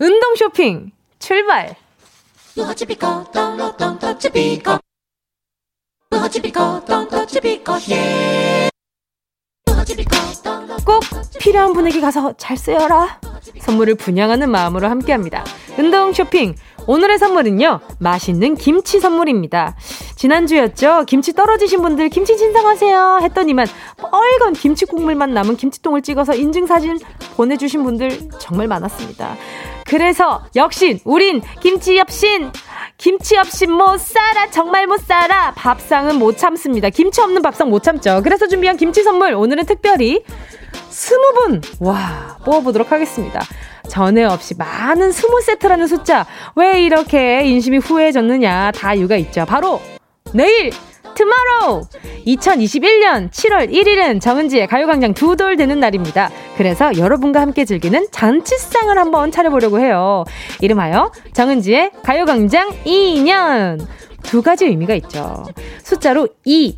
[0.00, 1.76] 운동 쇼핑 출발!
[10.84, 11.02] 꼭
[11.38, 13.20] 필요한 분에게 가서 잘 쓰여라.
[13.60, 15.44] 선물을 분양하는 마음으로 함께합니다.
[15.78, 16.54] 운동 쇼핑.
[16.86, 19.76] 오늘의 선물은요, 맛있는 김치 선물입니다.
[20.16, 21.04] 지난주였죠.
[21.06, 23.66] 김치 떨어지신 분들 김치 진상하세요 했더니만
[24.10, 26.98] 빨간 김치 국물만 남은 김치통을 찍어서 인증사진
[27.36, 29.36] 보내주신 분들 정말 많았습니다.
[29.86, 32.52] 그래서 역신 우린 김치 엽신
[33.00, 35.52] 김치 없이 못 살아 정말 못 살아.
[35.54, 36.90] 밥상은 못 참습니다.
[36.90, 38.20] 김치 없는 밥상 못 참죠.
[38.22, 40.22] 그래서 준비한 김치 선물 오늘은 특별히
[40.90, 43.40] 스무 분 와 뽑아보도록 하겠습니다.
[43.88, 46.26] 전에 없이 많은 스무 세트라는 숫자.
[46.56, 48.72] 왜 이렇게 인심이 후해졌느냐.
[48.72, 49.46] 다 이유가 있죠.
[49.46, 49.80] 바로
[50.34, 50.70] 내일
[51.14, 51.82] tomorrow
[52.26, 56.30] 2021년 7월 1일은 정은지의 가요광장 두 돌 되는 날입니다.
[56.56, 60.24] 그래서 여러분과 함께 즐기는 잔치상을 한번 차려보려고 해요.
[60.60, 63.80] 이름하여 정은지의 가요광장 2년
[64.22, 65.44] 두 가지 의미가 있죠.
[65.82, 66.76] 숫자로 2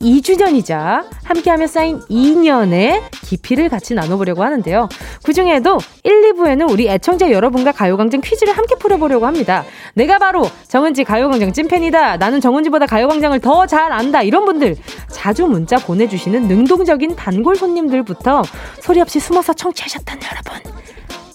[0.00, 4.88] 2주년이자 함께하며 쌓인 2년의 깊이를 같이 나눠보려고 하는데요.
[5.22, 9.64] 그 중에도 1, 2부에는 우리 애청자 여러분과 가요광장 퀴즈를 함께 풀어보려고 합니다.
[9.94, 12.18] 내가 바로 정은지 가요광장 찐팬이다.
[12.18, 14.22] 나는 정은지보다 가요광장을 더 잘 안다.
[14.22, 14.76] 이런 분들
[15.10, 18.42] 자주 문자 보내주시는 능동적인 단골 손님들부터
[18.80, 20.72] 소리 없이 숨어서 청취하셨던 여러분.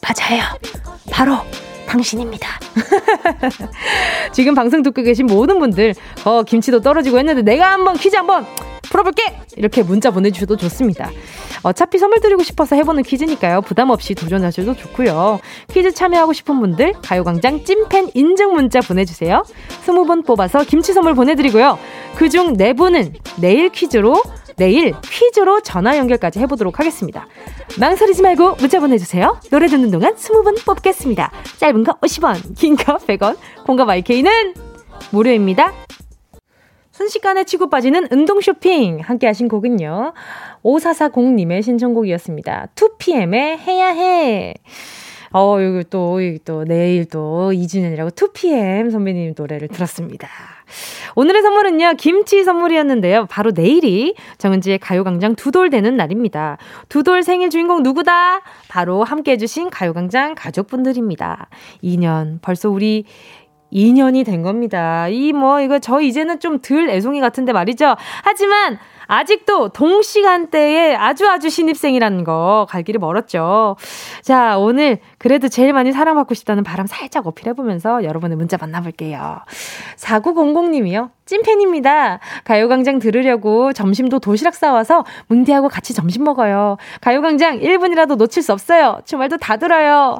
[0.02, 0.44] 맞아요.
[1.12, 1.38] 바로
[1.92, 2.48] 당신입니다.
[4.32, 8.46] 지금 방송 듣고 계신 모든 분들, 어, 김치도 떨어지고 했는데 내가 한번 퀴즈 한번
[8.84, 9.24] 풀어볼게!
[9.58, 11.12] 이렇게 문자 보내주셔도 좋습니다.
[11.64, 13.62] 어차피 선물 드리고 싶어서 해보는 퀴즈니까요.
[13.62, 15.40] 부담 없이 도전하셔도 좋고요.
[15.72, 19.44] 퀴즈 참여하고 싶은 분들, 가요광장 찐팬 인증 문자 보내주세요.
[19.86, 21.78] 20분 뽑아서 김치 선물 보내드리고요.
[22.16, 24.22] 그중 4분은 내일 퀴즈로
[24.62, 27.26] 내일 퀴즈로 전화 연결까지 해보도록 하겠습니다.
[27.80, 29.40] 망설이지 말고 문자 보내주세요.
[29.50, 31.32] 노래 듣는 동안 20분 뽑겠습니다.
[31.58, 34.54] 짧은 거 50원, 긴 거 100원, 공감 IK는
[35.10, 35.74] 무료입니다.
[36.92, 40.14] 순식간에 치고 빠지는 운동 쇼핑 함께 하신 곡은요.
[40.64, 42.68] 5440님의 신청곡이었습니다.
[42.76, 44.54] 2PM의 해야 해.
[45.34, 50.28] 어, 여기 또, 여기 또, 내일 또 2주년이라고 2PM 선배님 노래를 들었습니다.
[51.16, 53.28] 오늘의 선물은요, 김치 선물이었는데요.
[53.30, 56.58] 바로 내일이 정은지의 가요광장 두 돌 되는 날입니다.
[56.90, 58.42] 두 돌 생일 주인공 누구다?
[58.70, 61.48] 바로 함께 해주신 가요광장 가족분들입니다.
[61.84, 63.06] 2년, 벌써 우리
[63.74, 65.08] 2년이 된 겁니다.
[65.08, 67.96] 이 뭐, 이거 저 이제는 좀 덜 애송이 같은데 말이죠.
[68.24, 68.78] 하지만,
[69.12, 73.76] 아직도 동시간대에 아주 아주 신입생이라는 거 갈 길이 멀었죠.
[74.22, 79.40] 자, 오늘 그래도 제일 많이 사랑받고 싶다는 바람 살짝 어필해보면서 여러분의 문자 만나볼게요.
[79.98, 81.10] 4900님이요.
[81.26, 82.20] 찐팬입니다.
[82.46, 86.78] 가요광장 들으려고 점심도 도시락 싸와서 뭉디하고 같이 점심 먹어요.
[87.02, 89.00] 가요광장 1분이라도 놓칠 수 없어요.
[89.06, 90.20] 주말도 다 들어요.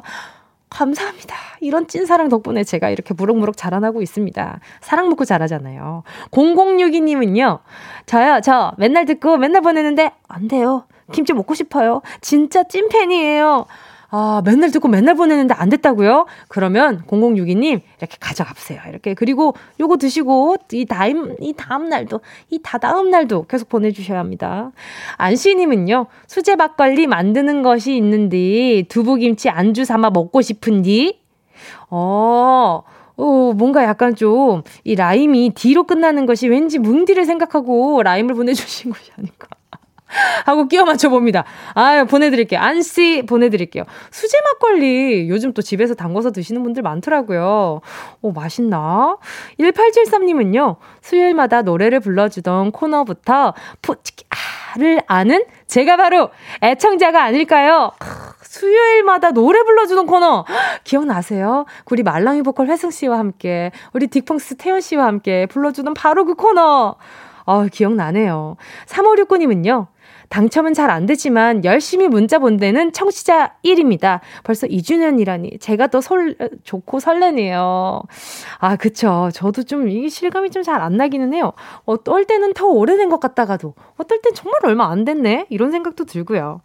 [0.72, 1.36] 감사합니다.
[1.60, 4.60] 이런 찐사랑 덕분에 제가 이렇게 무럭무럭 자라나고 있습니다.
[4.80, 6.02] 사랑 먹고 자라잖아요.
[6.30, 7.60] 0062님은요,
[8.06, 10.86] 저요, 저 맨날 듣고 맨날 보내는데, 안 돼요.
[11.12, 12.00] 김치 먹고 싶어요.
[12.20, 13.66] 진짜 찐팬이에요.
[14.14, 16.26] 아, 맨날 듣고 맨날 보내는데 안 됐다고요?
[16.48, 18.78] 그러면 0062님 이렇게 가져가보세요.
[18.90, 22.20] 이렇게 그리고 요거 드시고 이 다음 이 다음 날도
[22.50, 24.70] 이 다다음 날도 계속 보내 주셔야 합니다.
[25.16, 31.18] 안씨 님은요 수제 막걸리 만드는 것이 있는데 두부김치 안주 삼아 먹고 싶은디.
[31.88, 32.82] 어.
[33.14, 39.12] 어, 뭔가 약간 좀, 이 라임이 D로 끝나는 것이 왠지 뭉디를 생각하고 라임을 보내주신 것이
[39.16, 39.48] 아닌가.
[40.44, 41.44] 하고 끼워 맞춰 봅니다.
[41.74, 42.60] 아유, 보내드릴게요.
[42.60, 43.84] 안씨 보내드릴게요.
[44.10, 47.80] 수제 막걸리 요즘 또 집에서 담궈서 드시는 분들 많더라고요.
[48.20, 49.16] 오, 맛있나?
[49.58, 56.30] 1873님은요, 수요일마다 노래를 불러주던 코너부터 포치키아를 아는 제가 바로
[56.62, 57.92] 애청자가 아닐까요?
[58.42, 60.44] 수요일마다 노래 불러주던 코너
[60.84, 61.64] 기억나세요?
[61.90, 66.96] 우리 말랑이 보컬 회승 씨와 함께 우리 딕펑스 태연 씨와 함께 불러주던 바로 그 코너.
[67.44, 68.56] 어, 기억나네요.
[68.86, 69.86] 3569님은요.
[70.32, 74.20] 당첨은 잘 안 되지만 열심히 문자 본 데는 청취자 1입니다.
[74.44, 78.02] 벌써 2주년이라니 제가 더 설, 좋고 설레네요.
[78.58, 79.28] 아, 그쵸.
[79.34, 81.52] 저도 좀 이게 실감이 좀 잘 안 나기는 해요.
[81.84, 85.46] 어떨 때는 더 오래된 것 같다가도 어떨 땐 정말 얼마 안 됐네.
[85.50, 86.62] 이런 생각도 들고요.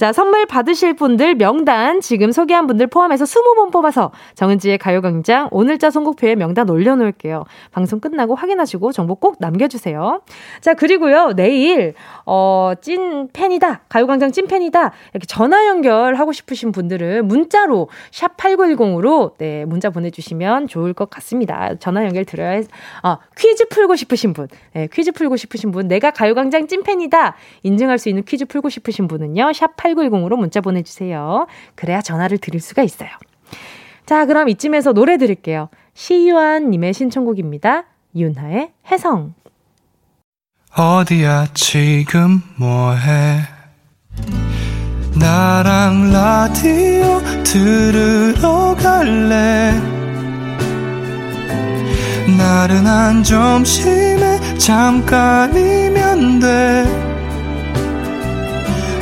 [0.00, 6.36] 자, 선물 받으실 분들 명단 지금 소개한 분들 포함해서 20분 뽑아서 정은지의 가요광장 오늘자 선곡표에
[6.36, 7.44] 명단 올려놓을게요.
[7.70, 10.22] 방송 끝나고 확인하시고 정보 꼭 남겨주세요.
[10.62, 11.92] 자, 그리고요, 내일,
[12.24, 13.82] 어, 찐 팬이다.
[13.90, 14.92] 가요광장 찐 팬이다.
[15.12, 21.74] 이렇게 전화 연결하고 싶으신 분들은 문자로 샵8910으로 네, 문자 보내주시면 좋을 것 같습니다.
[21.74, 22.62] 전화 연결 드려야, 해,
[23.02, 27.36] 어, 퀴즈 풀고 싶으신 분, 네, 퀴즈 풀고 싶으신 분, 내가 가요광장 찐 팬이다.
[27.64, 31.46] 인증할 수 있는 퀴즈 풀고 싶으신 분은요, 샵 8910으로 문자 보내주세요.
[31.74, 33.08] 그래야 전화를 드릴 수가 있어요.
[34.06, 35.68] 자, 그럼 이쯤에서 노래 드릴게요.
[35.94, 37.84] 시유한님의 신청곡입니다.
[38.16, 39.34] 윤하의 해성.
[40.76, 43.40] 어디야, 지금 뭐해?
[45.18, 49.72] 나랑 라디오 들으러 갈래?
[52.38, 57.09] 나른한 점심에 잠깐이면 돼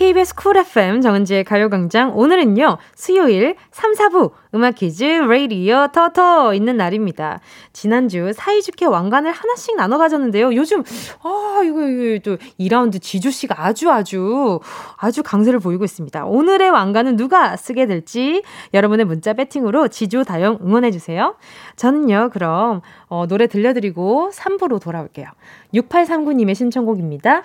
[0.00, 7.40] KBS Cool FM 정은지의 가요광장 오늘은요 수요일 3, 4부 음악 퀴즈 레이디어 터터 있는 날입니다.
[7.74, 10.54] 지난주 사이좋게 왕관을 하나씩 나눠 가졌는데요.
[10.54, 10.82] 요즘
[11.22, 14.60] 아 이거 이거 또 2라운드 지주 씨가 아주 아주
[14.96, 16.24] 아주 강세를 보이고 있습니다.
[16.24, 21.36] 오늘의 왕관은 누가 쓰게 될지 여러분의 문자 배팅으로 지주 다영 응원해 주세요.
[21.76, 25.26] 저는요 그럼 어, 노래 들려드리고 3부로 돌아올게요.
[25.74, 27.42] 6839님의 신청곡입니다.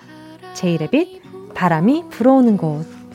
[0.54, 1.25] 제이레빗
[1.56, 3.05] 바람이 불어오는 곳.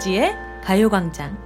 [0.00, 0.34] 정은지의
[0.64, 1.36] 가요광장.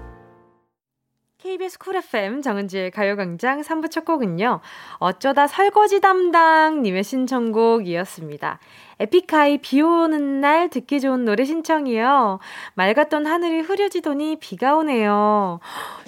[1.39, 4.61] KBS Cool FM 정은지의 가요광장 3부 첫 곡은요.
[4.99, 8.61] 어쩌다 설거지 담당님의 신청곡이었습니다.
[9.01, 12.39] 에픽하이 비 오는 날 듣기 좋은 노래 신청이요.
[12.75, 15.59] 맑았던 하늘이 흐려지더니 비가 오네요.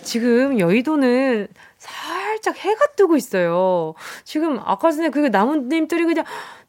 [0.03, 3.95] 지금 여의도는 살짝 해가 뜨고 있어요.
[4.25, 6.25] 지금 아까 전에 그 나뭇잎들이 그냥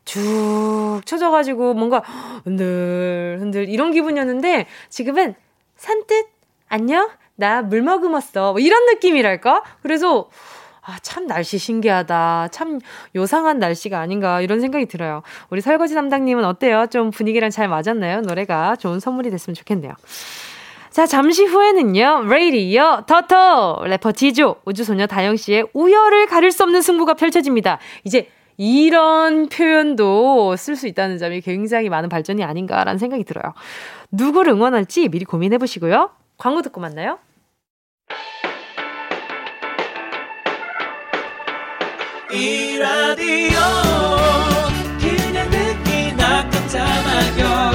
[0.05, 1.99] 쭉 쳐져가지고 뭔가
[2.45, 5.35] 흔들 흔들 이런 기분이었는데 지금은
[5.77, 6.27] 산뜻
[6.69, 10.29] 안녕 나 물 머금었어 뭐 이런 느낌이랄까 그래서
[10.89, 12.47] 아, 참 날씨 신기하다.
[12.51, 12.79] 참
[13.13, 15.21] 요상한 날씨가 아닌가 이런 생각이 들어요.
[15.49, 16.87] 우리 설거지 담당님은 어때요?
[16.89, 18.21] 좀 분위기랑 잘 맞았나요?
[18.21, 19.91] 노래가 좋은 선물이 됐으면 좋겠네요.
[20.89, 27.79] 자, 잠시 후에는요, 레이디어 터터 래퍼 지조 우주소녀 다영씨의 우열을 가릴 수 없는 승부가 펼쳐집니다.
[28.05, 33.53] 이제 이런 표현도 쓸 수 있다는 점이 굉장히 많은 발전이 아닌가라는 생각이 들어요.
[34.11, 36.09] 누구를 응원할지 미리 고민해 보시고요.
[36.37, 37.19] 광고 듣고 만나요.
[42.31, 43.57] 이 라디오
[44.99, 47.71] 그냥 듣기나 깜짝마요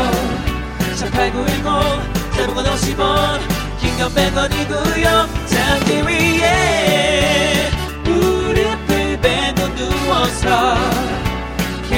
[1.11, 3.41] 18910 대목원 50원
[3.81, 5.07] 긴건 100원이고요
[5.47, 6.92] 잠기 위에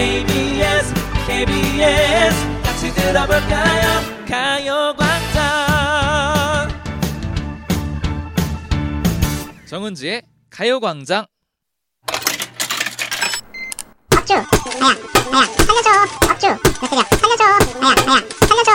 [0.04, 0.92] KBS
[1.26, 2.36] KBS.
[2.62, 4.02] 같이 들어볼까요?
[4.28, 5.40] 가요광장.
[9.66, 11.24] 정은지의 가요광장.
[14.14, 14.44] 업주 아야
[15.32, 15.88] 아야 살려줘.
[16.30, 17.44] 업주 몇 살이야 살려줘.
[17.80, 18.70] 아야 아야 살려줘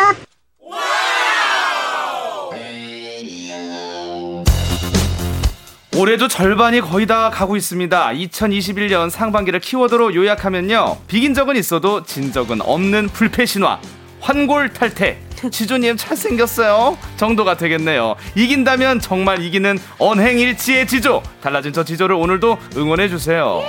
[5.99, 8.11] 올해도 절반이 거의 다 가고 있습니다.
[8.11, 10.95] 2021년 상반기를 키워드로 요약하면요.
[11.07, 13.81] 비긴 적은 있어도 진 적은 없는 불패 신화.
[14.21, 15.17] 환골 탈태.
[15.51, 16.97] 지조님 잘생겼어요.
[17.17, 18.15] 정도가 되겠네요.
[18.35, 21.21] 이긴다면 정말 이기는 언행일치의 지조.
[21.41, 23.61] 달라진 저 지조를 오늘도 응원해주세요.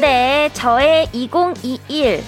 [0.00, 2.20] 네, 저의 2021.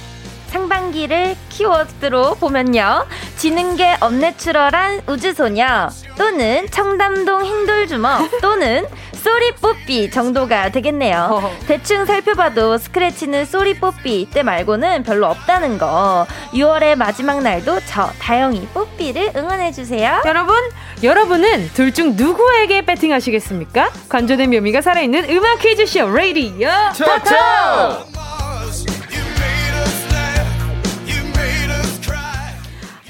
[0.48, 3.06] 상반기를 키워드로 보면요.
[3.36, 8.86] 지는 게 엄내추럴한 우주소녀 또는 청담동 흰돌주먹 또는
[9.22, 11.28] sorry 뽀삐 정도가 되겠네요.
[11.30, 11.56] 어.
[11.66, 16.26] 대충 살펴봐도 스크래치는 sorry 뽀삐 때 말고는 별로 없다는 거.
[16.52, 20.22] 6월의 마지막 날도 저 다영이 뽀삐를 응원해주세요.
[20.24, 20.56] 여러분,
[21.02, 23.90] 여러분은 둘 중 누구에게 배팅하시겠습니까?
[24.08, 28.08] 관전의 묘미가 살아있는 음악 퀴즈쇼 레이디어 토토!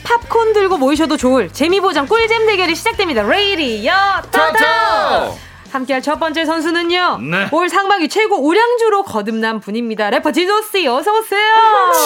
[0.05, 3.23] 팝콘 들고 모이셔도 좋을 재미보장 꿀잼 대결이 시작됩니다.
[3.23, 3.93] 레이디어
[4.31, 5.39] 토토!
[5.71, 7.19] 함께할 첫 번째 선수는요.
[7.31, 7.49] 네.
[7.53, 10.11] 올 상반기 최고 우량주로 거듭난 분입니다.
[10.11, 11.43] 래퍼 지조 씨 어서 오세요.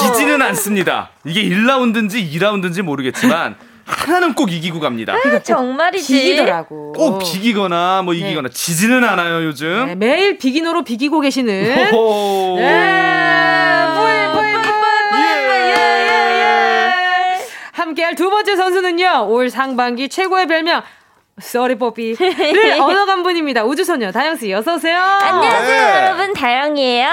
[0.01, 1.11] 지지는 않습니다.
[1.25, 5.15] 이게 1라운드인지 2라운드인지 모르겠지만 하나는 꼭 이기고 갑니다.
[5.15, 6.13] 아, 정말이지.
[6.13, 6.93] 비기더라고.
[6.93, 8.55] 꼭 비기거나 뭐 이기거나 네.
[8.55, 9.87] 지지는 않아요 요즘.
[9.87, 11.63] 네, 매일 비기노로 비기고 계시는.
[11.63, 11.91] 네.
[17.73, 19.27] 함께할 두 번째 선수는요.
[19.29, 20.83] 올 상반기 최고의 별명
[21.43, 23.65] sorry 뽀삐를 얻어간 분입니다.
[23.65, 24.99] 우주소녀 다영씨 어서 오세요.
[24.99, 26.07] 안녕하세요 네.
[26.07, 27.09] 여러분 다영이에요.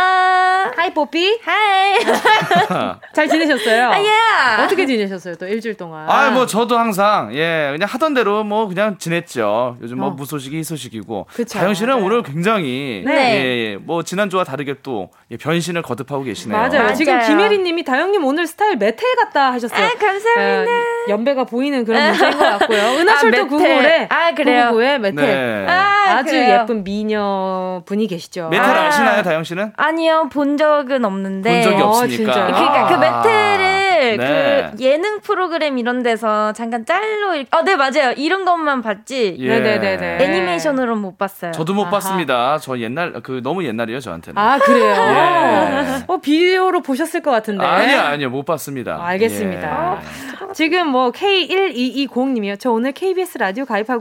[0.75, 1.39] Hi 뽀삐.
[1.43, 1.99] Hi.
[3.13, 3.89] 잘 지내셨어요?
[3.89, 4.63] 아, 예.
[4.63, 6.09] 어떻게 지내셨어요 또 일주일 동안?
[6.09, 9.77] 아 뭐 저도 항상 예 그냥 하던 대로 뭐 그냥 지냈죠.
[9.81, 10.11] 요즘 뭐 어.
[10.11, 11.25] 무소식이 희소식이고.
[11.33, 11.57] 그쵸.
[11.57, 12.01] 다영 씨는 네.
[12.05, 13.11] 오늘 굉장히 네.
[13.35, 16.55] 예, 예, 뭐 지난주와 다르게 또 예, 변신을 거듭하고 계시네요.
[16.57, 16.83] 맞아요.
[16.83, 16.93] 맞아요.
[16.93, 19.83] 지금 김혜리님이 다영님 오늘 스타일 메텔 같다 하셨어요.
[19.85, 20.71] 아 감사합니다.
[20.71, 22.79] 예, 연배가 보이는 그런 문제인 것 같고요.
[22.99, 24.71] 은하철도 아, 9구에 아 그래요.
[24.73, 25.25] 9구에 메텔.
[25.25, 25.65] 네.
[25.69, 28.49] 아, 주 예쁜 미녀 분이 계시죠.
[28.49, 28.91] 메텔 아.
[28.91, 29.73] 시나요 다영 씨는?
[29.77, 31.61] 아니요 본 적은 없는데.
[31.61, 32.31] 본 적이 없으니까.
[32.31, 34.71] 어, 그러니까 그 메텔을 네.
[34.75, 38.13] 그 예능 프로그램 이런 데서 잠깐 짤로 아, 네 맞아요.
[38.17, 39.35] 이런 것만 봤지.
[39.39, 39.59] 예.
[39.59, 40.17] 네 네 네.
[40.23, 41.51] 애니메이션으로 못 봤어요.
[41.51, 41.91] 저도 못 아하.
[41.91, 42.57] 봤습니다.
[42.59, 44.37] 저 옛날 그 너무 옛날이에요 저한테는.
[44.41, 44.95] 아 그래요.
[44.95, 46.03] 예.
[46.07, 47.63] 어 비디오로 보셨을 것 같은데.
[47.65, 48.97] 아니요 아니요 못 봤습니다.
[49.01, 49.99] 알겠습니다.
[50.01, 50.29] 예.
[50.53, 52.55] 지금 뭐 K1220 님이요.
[52.55, 53.98] 저 오늘 KBS 라디오 가입하고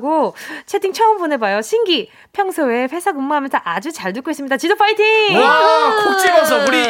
[0.66, 1.62] 채팅 처음 보내봐요.
[1.62, 2.10] 신기.
[2.32, 4.56] 평소에 회사 근무하면서 아주 잘 듣고 있습니다.
[4.58, 5.36] 지도 파이팅!
[5.36, 6.82] 와, 콕 집어서 우리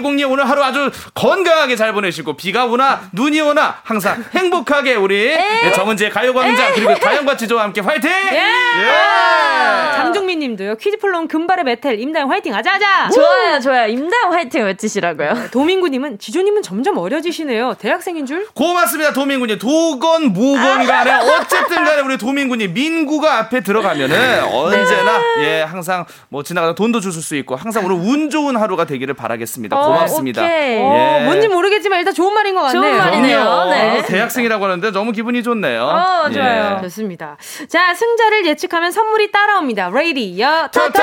[0.00, 5.72] 1220님 오늘 하루 아주 건강하게 잘 보내시고 비가 오나 눈이 오나 항상 행복하게 우리 네,
[5.72, 8.10] 정은지의 가요광장 그리고 다영과 지조와 함께 파이팅!
[8.10, 8.36] 예!
[8.36, 9.96] 예!
[9.96, 10.76] 장종민 님도요.
[10.76, 13.10] 퀴즈 풀러 온 금발의 메텔 임다영 화이팅 하자!
[13.10, 13.88] 좋아요, 좋아요.
[13.88, 15.32] 임다영 화이팅 외치시라고요.
[15.34, 17.74] 네, 도민구 님은 지조 님은 점점 어려지시네요.
[17.78, 18.46] 대학생인 줄?
[18.54, 19.58] 고맙습니다, 도민구 님.
[19.58, 26.42] 도건, 모건 간에 어쨌든 간에 우리 도민구 님 민구가 앞에 들어가면은 언제나 예 항상 뭐
[26.42, 29.76] 지나가다 돈도 주실 수 있고 항상 오늘 운 좋은 하루가 되기를 바라겠습니다.
[29.76, 30.42] 어, 고맙습니다.
[30.44, 30.76] 오케이.
[30.76, 30.80] 예.
[30.82, 32.82] 어, 뭔지 모르겠지만 일단 좋은 말인 것 같네요.
[32.82, 33.64] 좋은 말이네요.
[33.70, 33.98] 네.
[33.98, 35.82] 어, 대학생이라고 하는데 너무 기분이 좋네요.
[35.82, 36.76] 어, 좋아요.
[36.78, 36.82] 예.
[36.82, 37.36] 좋습니다.
[37.68, 39.90] 자 승자를 예측하면 선물이 따라옵니다.
[39.90, 41.00] 레이디어 토토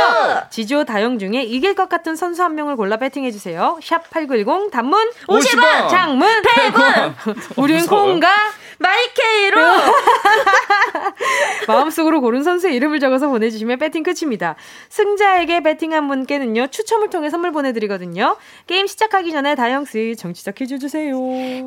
[0.50, 3.78] 지조 다영 중에 이길 것 같은 선수 한 명을 골라 배팅해 주세요.
[3.84, 7.14] 샵 #8910 단문 50원, 장문 100원.
[7.58, 8.28] 우리는 콩과
[8.80, 9.58] 마이케이로
[11.68, 14.56] 마음속으로 고른 선수의 이름을 적어서 보내주시면 배팅 끝입니다.
[14.90, 18.38] 승자에게 배팅한 분께는요 추첨을 통해 선물 보내드리거든요.
[18.68, 21.16] 게임 시작하기 전에 다영씨 청취자 퀴즈 주세요.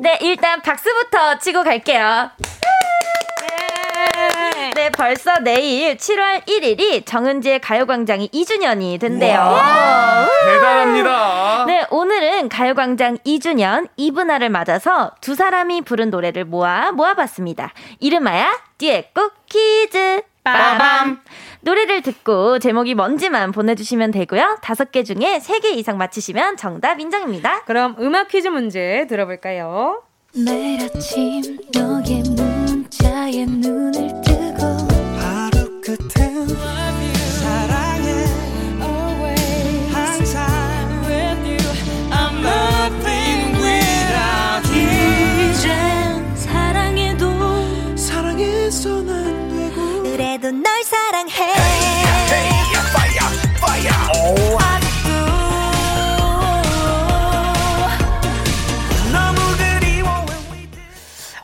[0.01, 2.31] 네 일단 박수부터 치고 갈게요.
[4.87, 9.53] 네, 벌써 내일 7월 1일이 정은지의 가요광장이 2주년이 된대요.
[10.45, 11.65] 대단합니다.
[11.67, 17.73] 네, 오늘은 가요광장 2주년 이브날을 맞아서 두 사람이 부른 노래를 모아 모아봤습니다.
[17.99, 18.45] 이름하여
[18.77, 20.21] 듀엣곡 퀴즈.
[20.45, 21.19] 빠밤.
[21.59, 24.59] 노래를 듣고 제목이 뭔지만 보내주시면 되고요.
[24.61, 27.63] 다섯 개 중에 세 개 이상 맞히시면 정답 인정입니다.
[27.65, 30.01] 그럼 음악 퀴즈 문제 들어볼까요?
[30.33, 31.41] 매일 아침
[31.75, 34.36] 너의 문자에 눈을 뜨
[51.25, 51.56] 사랑해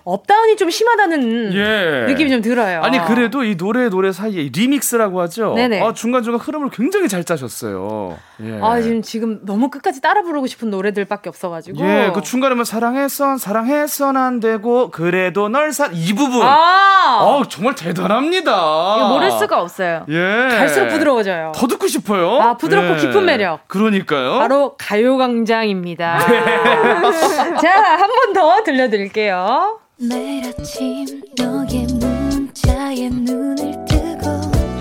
[0.05, 2.05] up down이 좀 심하다는 예.
[2.11, 2.81] 느낌이 좀 들어요.
[2.81, 5.53] 아니 그래도 이 노래 노래 사이에 리믹스라고 하죠.
[5.55, 5.81] 네네.
[5.81, 8.17] 아, 중간 중간 흐름을 굉장히 잘 짜셨어요.
[8.43, 8.59] 예.
[8.61, 11.79] 아 지금 지금 너무 끝까지 따라 부르고 싶은 노래들밖에 없어가지고.
[11.85, 16.41] 예, 그 중간에 뭐 사랑했선 사랑했선 안 되고 그래도 널사이 부분.
[16.41, 18.51] 아, 어 정말 대단합니다.
[18.97, 20.05] 이거 모를 수가 없어요.
[20.09, 21.53] 예, 갈수록 부드러워져요.
[21.55, 22.41] 더 듣고 싶어요.
[22.41, 22.97] 아 부드럽고 예.
[22.97, 23.67] 깊은 매력.
[23.69, 24.39] 그러니까요.
[24.39, 26.17] 바로 가요광장입니다.
[26.27, 26.43] 네.
[27.61, 29.79] 자한 번 더 들려드릴게요.
[30.09, 34.27] 매일 아침 너의 문자에 눈을 뜨고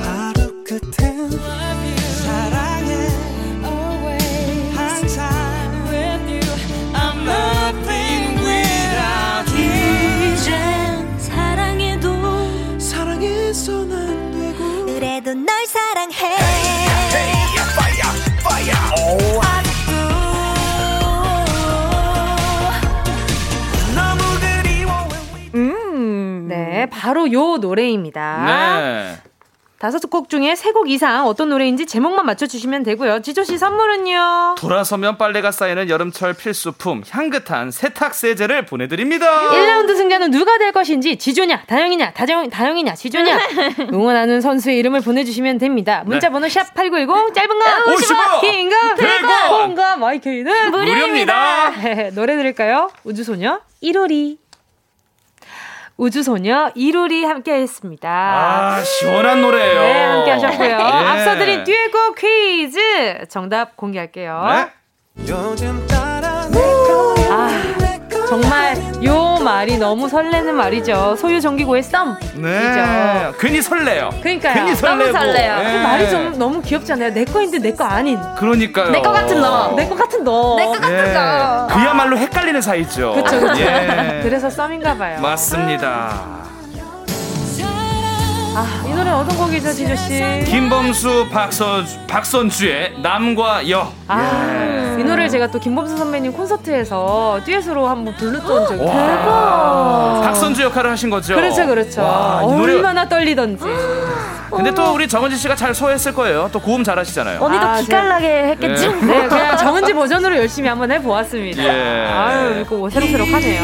[0.00, 1.61] 하루 끝엔
[26.92, 28.42] 바로 요 노래입니다.
[28.46, 29.16] 네.
[29.78, 33.20] 다섯 곡 중에 세 곡 이상 어떤 노래인지 제목만 맞춰주시면 되고요.
[33.20, 34.54] 지조 씨 선물은요?
[34.56, 39.26] 돌아서면 빨래가 쌓이는 여름철 필수품 향긋한 세탁세제를 보내드립니다.
[39.50, 43.38] 1라운드 승자는 누가 될 것인지 지조냐 다영이냐 다정, 다영이냐 지조냐
[43.92, 46.04] 응원하는 선수의 이름을 보내주시면 됩니다.
[46.06, 46.54] 문자번호 네.
[46.60, 51.70] 샵8910 짧은 거 50원 긴거 100원 콩과 마이케이는 무료입니다.
[51.70, 52.10] 무료입니다.
[52.14, 52.88] 노래 들을까요?
[53.02, 54.36] 우주소녀 1호리
[55.96, 58.08] 우주소녀 이루리 함께 했습니다.
[58.08, 59.80] 아, 시원한 노래예요.
[59.80, 60.68] 네, 함께 하셨고요.
[60.68, 60.72] 예.
[60.72, 62.80] 앞서 드린 듀엣곡 퀴즈
[63.28, 64.44] 정답 공개할게요.
[64.48, 64.70] 네.
[67.30, 67.81] 아,
[68.32, 68.74] 정말
[69.04, 71.16] 요 말이 너무 설레는 말이죠.
[71.18, 72.16] 소유 정기고의 썸.
[72.36, 73.30] 네.
[73.38, 74.08] 괜히 설레요.
[74.22, 74.54] 그러니까요.
[74.54, 75.12] 괜히 설레고.
[75.12, 75.56] 너무 설레요.
[75.58, 75.72] 네.
[75.72, 77.12] 그 말이 좀 너무 귀엽잖아요.
[77.12, 78.18] 내 거인데 내 거 아닌.
[78.38, 78.88] 그러니까요.
[78.90, 79.74] 내 거 같은 너.
[79.76, 80.56] 내 거 같은 너.
[80.56, 81.12] 내 거 같은 예.
[81.12, 81.66] 거.
[81.74, 83.12] 그야말로 헷갈리는 사이죠.
[83.16, 83.60] 그쵸, 그쵸.
[83.60, 84.20] 예.
[84.24, 85.20] 그래서 썸인가 봐요.
[85.20, 86.14] 맞습니다.
[88.54, 90.44] 아, 이 노래 어떤 곡이죠, 지조 씨?
[90.46, 93.90] 김범수 박선 박선주의 남과 여.
[94.08, 98.92] 아, 이 노래를 제가 또 김범수 선배님 콘서트에서 듀엣으로 한번 불렀던 적이 와.
[98.92, 100.20] 있어요.
[100.24, 101.34] 박선주 역할을 하신 거죠.
[101.34, 102.02] 그렇죠, 그렇죠.
[102.02, 103.64] 와, 이 노래- 얼마나 떨리던지.
[104.56, 106.48] 근데 또 우리 정은지 씨가 잘 소화했을 거예요.
[106.52, 107.40] 또 고음 잘하시잖아요.
[107.40, 108.88] 언니도 아, 기깔나게 했겠지.
[108.88, 109.00] 네.
[109.22, 111.62] 네, 그냥 정은지 버전으로 열심히 한번 해보았습니다.
[111.62, 112.06] 예.
[112.06, 113.62] 아유, 이거 새록새록하네요.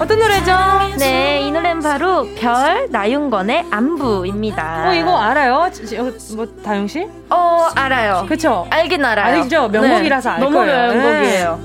[0.00, 0.56] 어떤 노래죠?
[0.98, 4.88] 네, 이 노래는 바로 별 나윤건의 안부입니다.
[4.88, 5.54] 어, 이거 알아요?
[5.54, 7.06] 어, 뭐, 다영 씨?
[7.30, 8.24] 어, 알아요.
[8.28, 8.66] 그쵸?
[8.70, 9.42] 알긴 알아요.
[9.42, 9.68] 알죠?
[9.68, 10.92] 명곡이라서 알 너무 거예요.
[10.94, 11.60] 명곡이에요.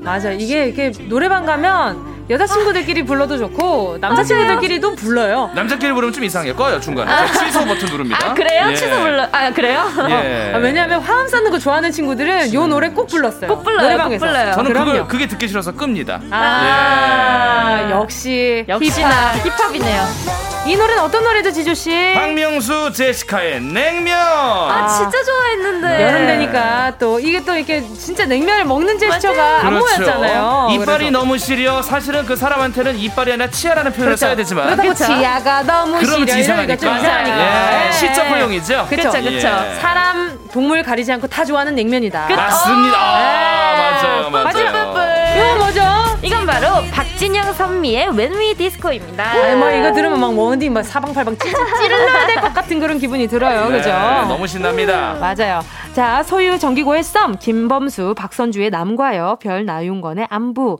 [0.00, 0.30] 맞아.
[0.32, 5.50] 이게, 이게 노래방 가면 여자친구들끼리 불러도 좋고, 남자친구들끼리도 불러요.
[5.54, 6.54] 남자끼리 부르면 좀 이상해요.
[6.54, 7.10] 꺼요 중간에.
[7.32, 8.30] 저 취소 버튼 누릅니다.
[8.30, 8.66] 아, 그래요?
[8.70, 8.74] 예.
[8.74, 9.26] 취소 불러.
[9.32, 9.84] 아, 그래요?
[10.10, 10.52] 예.
[10.54, 13.48] 아, 왜냐하면 화음 쌓는 거 좋아하는 친구들은 요 노래 꼭 불렀어요.
[13.48, 14.24] 꼭 불러요, 노래방에서.
[14.26, 14.52] 꼭 불러요.
[14.54, 14.72] 저는.
[14.72, 16.20] 그걸 그게 듣기 싫어서 끕니다.
[16.30, 17.90] 아, 예.
[17.90, 19.58] 역시 역시나 힙합.
[19.58, 20.47] 힙합이네요.
[20.68, 21.90] 이 노래는 어떤 노래죠, 지조 씨?
[22.14, 24.18] 박명수 제시카의 냉면.
[24.20, 26.02] 아, 진짜 좋아했는데.
[26.02, 30.66] 여름 되니까 또 이게 또 이렇게 진짜 냉면을 먹는 제스처가 안 보였잖아요.
[30.68, 30.82] 그렇죠.
[30.82, 31.10] 이빨이 그래서.
[31.10, 34.26] 너무 시려 사실은 그 사람한테는 이빨이 아니라 치아라는 표현을 그렇죠.
[34.26, 35.06] 써야 되지만 그렇다고 그쵸?
[35.06, 37.34] 치아가 너무 그러면 시려 이러니까 좀 이상하니까.
[37.36, 37.86] 이상하니까.
[37.88, 37.92] 예.
[37.92, 38.86] 시적 허용이죠.
[38.90, 39.48] 그쵸, 그쵸, 그쵸.
[39.48, 39.74] 예.
[39.80, 42.28] 사람, 동물 가리지 않고 다 좋아하는 냉면이다.
[42.28, 42.98] 맞습니다.
[42.98, 44.06] 아, 네.
[44.06, 44.52] 맞아요, 맞아요.
[44.52, 44.98] 뿌뿌뿌.
[45.34, 45.97] 이거 뭐죠?
[46.28, 49.24] 이건 바로 박진영 선미의 When We Disco입니다.
[49.32, 53.26] 아, 뭐 이거 들으면 막 원디 막 사방팔방 찌- 찌르려야 될 것 같은 그런 기분이
[53.28, 53.70] 들어요.
[53.70, 53.88] 네, 그죠?
[54.28, 55.14] 너무 신납니다.
[55.18, 55.60] 맞아요.
[55.94, 60.78] 자, 소유 정기고의 썸, 김범수, 박선주의 남과여, 별 나윤건의 안부,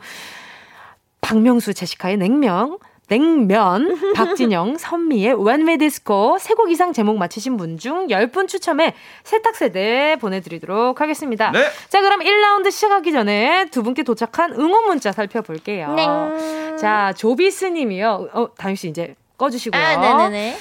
[1.22, 2.76] 박명수, 제시카의 냉명,
[3.08, 8.94] 냉면, 박진영, 선미의 When We Disco 세곡 이상 제목 맞히신 분 중 10분 추첨해
[9.24, 11.50] 세탁세대 보내드리도록 하겠습니다.
[11.52, 11.64] 네.
[11.88, 15.94] 자, 그럼 1라운드 시작하기 전에 두 분께 도착한 응원 문자 살펴볼게요.
[15.94, 16.76] 네.
[16.76, 18.28] 자, 조비스 님이요.
[18.32, 19.80] 어, 다윤씨 이제 꺼주시고요.
[19.80, 20.56] 아, 네네네.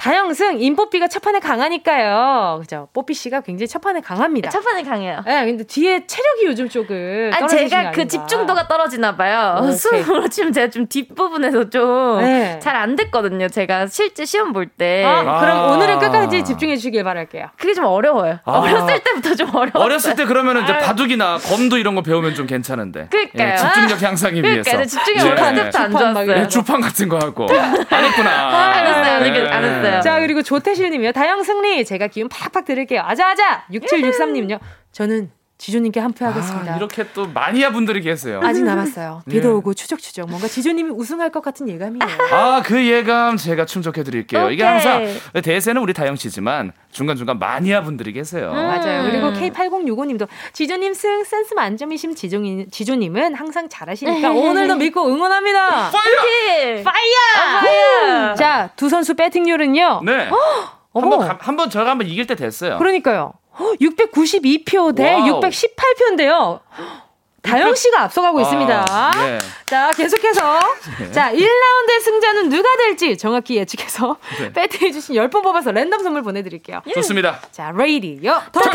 [0.00, 2.60] 다영승 인뽀삐가 첫판에 강하니까요.
[2.62, 2.88] 그죠?
[2.94, 4.48] 뽀삐 씨가 굉장히 첫판에 강합니다.
[4.48, 5.22] 첫판에 강해요.
[5.26, 8.08] 네, 근데 뒤에 체력이 요즘 조금 아, 제가 거 그.
[8.08, 9.58] 집중도가 떨어지나 봐요.
[9.60, 9.72] 오케이.
[9.74, 12.18] 수능으로 치면 제가 좀 뒷부분에서 좀
[12.60, 13.04] 잘안 네.
[13.04, 13.48] 됐거든요.
[13.48, 15.04] 제가 실제 시험 볼 때.
[15.04, 15.66] 아, 그럼 아.
[15.72, 17.48] 오늘은 끝까지 집중해 주시길 바랄게요.
[17.58, 18.38] 그게 좀 어려워요.
[18.46, 18.52] 아.
[18.52, 19.84] 어렸을 때부터 좀 어려웠어요.
[19.84, 23.08] 어렸을 때 그러면 이제 바둑이나 검도 이런 거 배우면 좀 괜찮은데.
[23.10, 23.52] 그러니까요.
[23.52, 24.78] 예, 집중력 향상이 그러니까 위해서.
[24.78, 25.30] 네, 집중이 예.
[25.30, 26.32] 어렸을 때부터 안 좋았어요.
[26.38, 27.46] 예, 주판 같은 거 하고.
[27.52, 28.48] 안 했구나.
[28.48, 29.48] 안 했- 예.
[29.50, 29.64] 안
[29.98, 30.02] 했어요.
[30.02, 31.12] 자, 그리고 조태실 님이요.
[31.12, 31.84] 다영 승리.
[31.84, 33.02] 제가 기운 팍팍 드릴게요.
[33.04, 33.66] 아자아자.
[33.72, 34.58] 6763 님요.
[34.92, 35.30] 저는
[35.60, 36.72] 지조님께 한표 하겠습니다.
[36.72, 38.40] 아, 이렇게 또 마니아 분들이 계세요.
[38.42, 39.22] 아직 남았어요.
[39.28, 39.52] 비도 예.
[39.52, 40.30] 오고 추적추적.
[40.30, 42.18] 뭔가 지조님이 우승할 것 같은 예감이에요.
[42.32, 44.50] 아, 그 예감 제가 충족해 드릴게요.
[44.50, 44.72] 이게 오케이.
[44.72, 45.06] 항상
[45.42, 48.50] 대세는 우리 다영 씨지만 중간 중간 마니아 분들이 계세요.
[48.50, 49.02] 맞아요.
[49.10, 49.34] 그리고 음.
[49.34, 55.90] K8065님도 지조님 승 센스 만점이심 지종이, 지조님은 항상 잘하시니까 오늘도 믿고 응원합니다.
[55.90, 56.84] 파이팅!
[56.84, 57.60] 파이어!
[57.60, 58.34] 파이어!
[58.34, 60.00] 자, 두 선수 배팅률은요.
[60.06, 60.30] 네.
[60.92, 61.12] 어머.
[61.12, 62.78] 한번 한번 저가 한번 이길 때 됐어요.
[62.78, 63.34] 그러니까요.
[63.80, 65.40] 692표 대 Wow.
[65.40, 66.60] 618표인데요.
[67.42, 68.84] 다영 씨가 앞서가고 아, 있습니다.
[69.16, 69.38] 예.
[69.64, 70.60] 자, 계속해서.
[71.12, 74.52] 자, 1라운드의 승자는 누가 될지 정확히 예측해서 네.
[74.68, 76.82] 배팅해주신 10분 뽑아서 랜덤 선물 보내 드릴게요.
[76.94, 77.40] 좋습니다.
[77.50, 78.68] 자, 레이디오 토토!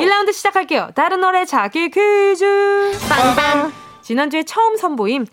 [0.00, 0.90] 1라운드 시작할게요.
[0.96, 2.98] 다른 노래 찾기 퀴즈.
[3.08, 3.72] 빵빵.
[4.02, 5.26] 지난주에 처음 선보인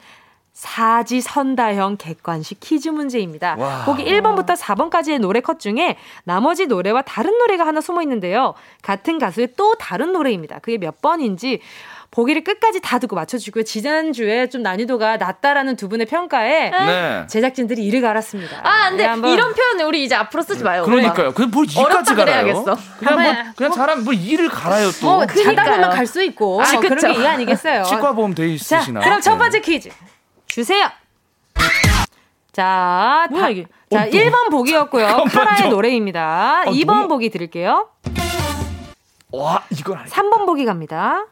[0.66, 3.56] 사지선다형 객관식 퀴즈 문제입니다.
[3.58, 3.84] 와.
[3.86, 8.56] 보기 1번부터 4번까지의 노래 컷 중에 나머지 노래와 다른 노래가 하나 숨어 있는데요.
[8.82, 10.60] 같은 가수의 또 다른 노래입니다.
[10.60, 11.62] 그게 몇 번인지
[12.12, 13.64] 보기를 끝까지 다 듣고 맞춰주고요.
[13.64, 17.28] 지난주에 좀 난이도가 낮다라는 두 분의 평가에 네.
[17.28, 18.62] 제작진들이 이를 갈았습니다.
[18.64, 20.84] 아, 근데 네, 한번 이런 표현 우리 이제 앞으로 쓰지 마요.
[20.84, 21.34] 그러니까요.
[21.34, 22.44] 그뭘 이까지 어렵다 갈아요?
[22.46, 22.78] 그래야겠어.
[23.00, 25.08] 그냥 뭐 그냥 잘하면 뭐 일을 갈아요 또.
[25.08, 25.72] 뭐 자다 그러니까요.
[25.76, 27.08] 보면 갈 수 있고 아, 그런 그쵸.
[27.08, 27.84] 게 이해 아니겠어요.
[27.84, 29.02] 치과 보험 돼 자, 있으시나?
[29.02, 29.38] 그럼 첫 네.
[29.40, 29.90] 번째 퀴즈
[30.56, 30.90] 주세요.
[32.54, 33.66] 자, 뭐야, 다- 이게?
[33.92, 34.10] 자, 어, 또.
[34.18, 35.06] 1번 보기였고요.
[35.06, 35.30] 잠깐만요.
[35.34, 36.64] 카라의 노래입니다.
[36.68, 37.90] 어, 2번 너무- 보기 드릴게요.
[39.34, 40.10] 와 이건 아니.
[40.10, 41.26] 3번 보기 갑니다.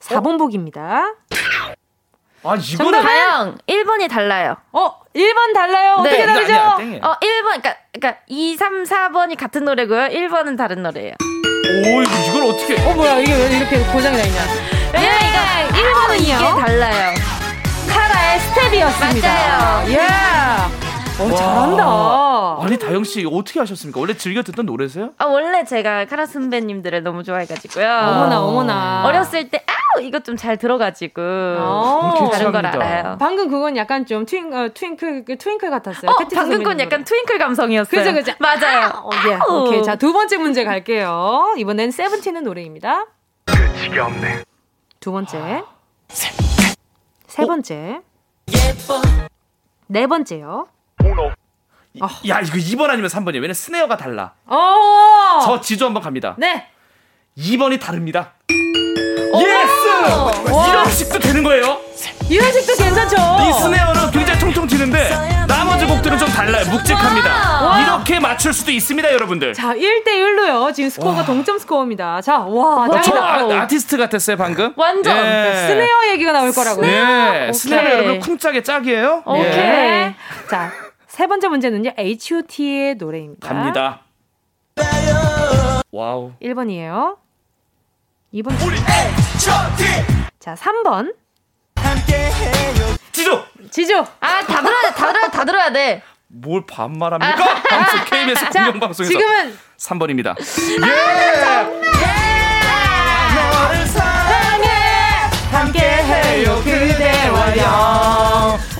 [0.00, 1.12] 4번 보기입니다.
[2.44, 3.02] 아 이거는 정답은?
[3.02, 4.56] 다영 1번이 달라요.
[4.72, 6.00] 어, 1번 달라요.
[6.00, 6.08] 네.
[6.08, 6.54] 어떻게 다르죠?
[6.54, 7.00] 아니야, 땡이에요.
[7.04, 10.08] 어, 1번 그러니까 그러니까 2, 3, 4번이 같은 노래고요.
[10.08, 11.12] 1번은 다른 노래예요.
[11.20, 12.80] 오 이거 이걸 어떻게?
[12.88, 14.40] 어, 뭐야, 이게 왜 이렇게 고장이 나 있냐.
[14.94, 17.14] 왜냐면 이거 1번은 이게 달라요.
[17.88, 19.28] 카라의 스텝이었습니다.
[19.28, 19.90] 맞아요.
[19.90, 19.98] 예.
[21.20, 22.58] 어, 잘한다.
[22.64, 23.98] 아니 다영 씨 어떻게 하셨습니까?
[23.98, 25.10] 원래 즐겨 듣던 노래세요?
[25.18, 27.84] 아 원래 제가 카라 선배님들을 너무 좋아해가지고요.
[27.86, 29.02] 어머나 어머나.
[29.04, 33.16] 어렸을 때 아우 이거 좀잘 들어가지고 어, 다른 걸 알아요.
[33.18, 36.08] 방금 그건 약간 좀 트윙 어, 트윙클 그 트윙클 같았어요.
[36.08, 38.00] 어, 방금 건 약간 트윙클 감성이었어요.
[38.00, 38.32] 그죠 그죠.
[38.38, 38.84] 맞아요.
[38.86, 39.38] 아, 어, 예.
[39.52, 41.54] 오케이 자 두 번째 문제 갈게요.
[41.58, 43.06] 이번엔 세븐틴의 노래입니다.
[43.46, 44.44] 끝이 없네.
[45.00, 45.64] 두 번째.
[46.10, 46.30] 세
[47.46, 48.00] 번째.
[49.86, 50.68] 네 번째요.
[51.04, 51.30] Oh no.
[51.94, 52.08] 이, 어.
[52.28, 53.36] 야 이거 2번 아니면 3번이에요.
[53.36, 54.34] 왜냐면 snare가 달라.
[54.46, 55.40] 어.
[55.44, 56.34] 저 지조 한번 갑니다.
[56.38, 56.68] 네.
[57.36, 58.34] 2번이 다릅니다.
[59.34, 60.68] Yes!
[60.68, 61.80] 이런 식도 되는 거예요.
[62.28, 63.16] 이런 식도 괜찮죠.
[63.16, 64.10] 이 스네어는
[64.48, 65.10] 통통 튀는데
[65.46, 66.64] 나머지 곡들은 좀 달라요.
[66.70, 67.62] 묵직합니다.
[67.66, 67.80] 와.
[67.82, 69.52] 이렇게 맞출 수도 있습니다, 여러분들.
[69.52, 70.72] 자, 1대 1로요.
[70.72, 71.26] 지금 스코어가 와.
[71.26, 72.22] 동점 스코어입니다.
[72.22, 74.72] 자, 와, 와 저 아, 티스트 같았어요, 방금.
[74.76, 75.66] 완전 예.
[75.68, 76.86] snare 얘기가 나올 거라고요.
[76.86, 77.52] 네.
[77.52, 79.22] snare 여러분 쿵짝의 짝이에요.
[79.26, 79.44] 오케이.
[79.44, 80.14] 예.
[80.48, 80.72] 자,
[81.06, 81.92] 세 번째 문제는요.
[81.98, 83.46] H.O.T의 노래입니다.
[83.46, 84.00] 갑니다.
[85.92, 86.32] Wow.
[86.40, 87.16] 1번이에요.
[88.32, 88.52] 2번.
[90.40, 91.12] 자, 3번.
[93.18, 93.44] 지조!
[93.70, 94.06] 지조!
[94.20, 96.02] 아, 다 들어야 돼, 다 들어야, 다 들어야 돼.
[96.28, 97.44] 뭘 반말합니까?
[97.44, 99.12] 아, 방송, KBS 공영 방송에서.
[99.12, 100.36] 지금은 3번입니다.
[100.38, 100.76] 예!
[103.34, 104.68] 너를 사랑해!
[105.50, 107.87] 함께 해요, 그대와 영.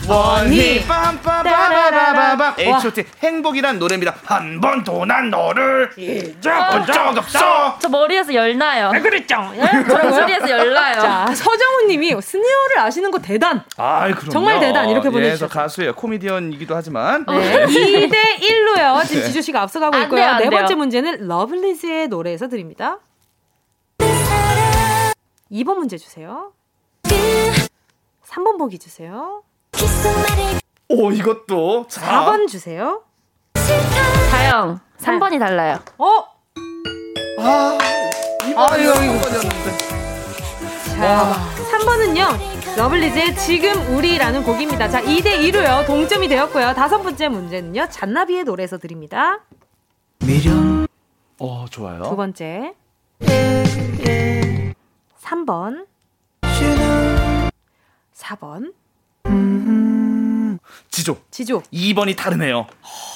[0.09, 4.15] 원희 빰빰빰빰빰빰 H.O.T 행복이란 노래입니다.
[4.25, 7.79] 한 번도 난 너를 잊어본 적 없어.
[7.79, 8.87] 저 머리에서 열나요.
[8.87, 9.37] 아, 그랬죠.
[9.89, 11.01] 저 머리에서 열나요.
[11.01, 13.63] 자 서정훈님이 스네어를 아시는 거 대단.
[13.77, 15.35] 아, 그럼 정말 대단 이렇게 보내주셨어요.
[15.35, 15.95] 예, 저 가수예요.
[15.95, 17.27] 코미디언이기도 하지만.
[17.27, 17.67] 네.
[17.67, 19.07] 2대 1로요.
[19.07, 20.37] 지금 지조 씨가 앞서가고 있고요.
[20.39, 22.99] 네 번째 문제는 러블리즈의 노래에서 드립니다.
[25.53, 26.53] 2번 문제 주세요.
[28.27, 29.43] 3번 보기 주세요.
[30.89, 32.25] 오 이것도 자.
[32.25, 33.03] 4번 주세요.
[34.31, 35.79] 다영 3번이 달라요.
[35.99, 36.25] 어?
[37.39, 37.79] 아
[38.49, 39.79] 이거 아, 이거 이거였는데.
[40.97, 41.35] 자,
[41.71, 42.77] 3번은요.
[42.77, 44.89] 러블리즈의 지금 우리라는 곡입니다.
[44.89, 45.87] 자, 2대 2로요.
[45.87, 46.75] 동점이 되었고요.
[46.75, 47.89] 다섯 번째 문제는요.
[47.89, 49.41] 잔나비의 노래에서 드립니다.
[50.21, 50.87] 미련.
[51.39, 52.03] 어, 좋아요.
[52.03, 52.75] 두 번째.
[55.21, 55.87] 3번.
[58.15, 58.73] 4번.
[60.91, 61.17] 지조.
[61.31, 61.63] 지조.
[61.73, 62.67] 2번이 다르네요.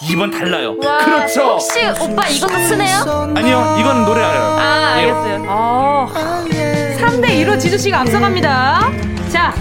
[0.08, 0.76] 2번 달라요.
[0.82, 1.42] 와, 그렇죠.
[1.54, 3.32] 혹시 오빠 이것도 쓰네요?
[3.36, 4.42] 아니요, 이거는 노래 알아요.
[4.58, 5.10] 아, 예.
[5.10, 5.46] 알겠어요.
[5.48, 6.08] 어.
[6.12, 8.90] 3대 2로 지조 씨가 앞서갑니다.
[9.32, 9.54] 자.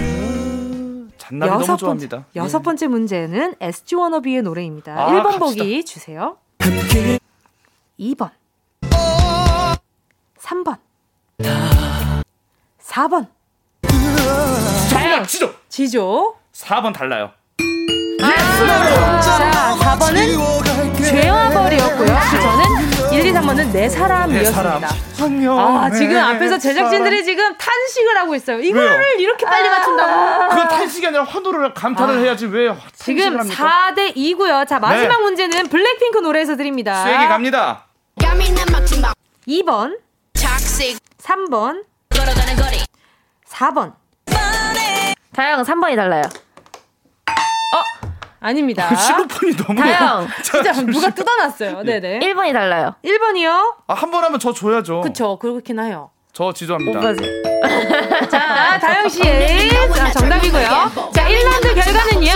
[1.18, 2.18] 잔나비 너무 좋아합니다.
[2.18, 4.94] 번째, 여섯 번째 문제는 SG 워너비의 노래입니다.
[4.94, 5.40] 아, 1번 갑시다.
[5.40, 6.38] 보기 주세요.
[8.00, 8.32] 2번.
[10.40, 10.78] 3번.
[12.82, 13.28] 4번.
[14.90, 15.54] 자야 지조.
[15.70, 16.36] 지조.
[16.54, 17.32] 4번 달라요.
[18.24, 22.08] 아~ 자, 4번은 죄와벌이었고요.
[22.08, 24.40] 저는 1, 2, 3번은 내 사람이었습니다.
[24.40, 24.84] 내 사람.
[24.84, 28.60] 아, 지금 앞에서 제작진들이 지금 탄식을 하고 있어요.
[28.60, 29.20] 이거를 왜요?
[29.20, 30.50] 이렇게 빨리 맞춘다고?
[30.50, 32.20] 그건 탄식이 아니라 환호를 감탄을 아.
[32.20, 33.94] 해야지 왜 지금 합니까?
[33.96, 34.68] 4대 2고요.
[34.68, 35.24] 자, 마지막 네.
[35.24, 37.04] 문제는 블랙핑크 노래에서 드립니다.
[37.04, 37.86] 수액이 갑니다.
[39.48, 39.98] 2번
[41.22, 41.84] 3번
[43.50, 43.94] 4번
[45.34, 46.24] 다영 3번이 달라요.
[48.42, 48.46] 어?
[48.48, 48.88] 아닙니다.
[48.92, 49.80] 아, 실로폰이 너무.
[49.80, 50.28] 다영.
[50.44, 51.84] 진짜 누가 뜯어놨어요.
[51.84, 52.20] 네네.
[52.20, 52.96] 1번이 달라요.
[53.06, 53.76] 1번이요?
[53.88, 55.02] 아, 한 번 하면 저 줘야죠.
[55.02, 55.38] 그쵸.
[55.38, 56.10] 그렇긴 해요.
[56.34, 57.00] 저 지조합니다.
[57.00, 57.22] 오빠지.
[58.32, 60.92] 자, 다영 씨의 자, 정답이고요.
[61.14, 62.32] 자, 1라운드 결과는요.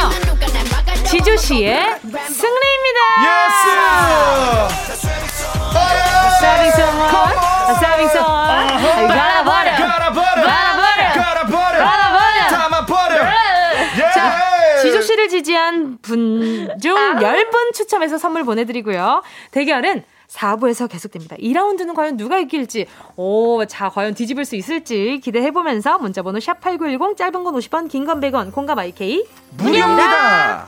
[1.05, 2.99] 지조 씨의 승리입니다.
[3.25, 3.65] Yes!
[6.75, 7.35] Someone,
[7.81, 8.67] saving someone.
[15.39, 19.21] 지지한 분 중 10분 추첨해서 선물 보내드리고요.
[19.51, 21.35] 대결은 4부에서 계속됩니다.
[21.37, 27.53] 2라운드는 과연 누가 이길지, 오, 자, 과연 뒤집을 수 있을지 기대해보면서 문자번호 샵8910, 짧은 건
[27.53, 29.25] 50원, 긴 건 100원, 콩감 IK.
[29.57, 30.67] 무료입니다.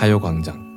[0.00, 0.70] 가요광장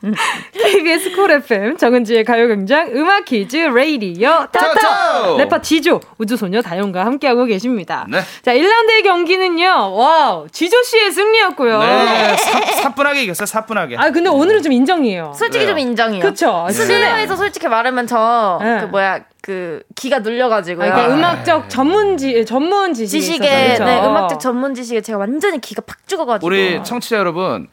[0.52, 8.06] KBS 쿨 FM 정은지의 가요광장 음악 퀴즈 레이디오 토토 래퍼 지조 우주소녀 다영과 함께하고 계십니다.
[8.08, 8.20] 네.
[8.40, 9.94] 자 1라운드의 경기는요.
[9.94, 11.78] wow 지조 씨의 승리였고요.
[11.80, 12.36] 네.
[12.80, 13.44] 사, 분하게 이겼어요.
[13.44, 13.98] 사뿐하게.
[13.98, 15.34] 아 근데 오늘은 좀 인정이에요.
[15.36, 15.72] 솔직히 왜요?
[15.72, 16.22] 좀 인정이에요.
[16.22, 16.66] 그렇죠.
[16.70, 18.86] 스튜디오에서 솔직히 말하면 저그 네.
[18.86, 20.92] 뭐야 그 기가 눌려가지고 요.
[20.92, 26.46] 아, 음악적 전문지 전문 지식 지식에 네, 음악적 전문 지식에 제가 완전히 기가 팍 죽어가지고.
[26.46, 27.68] 우리 청취자 여러분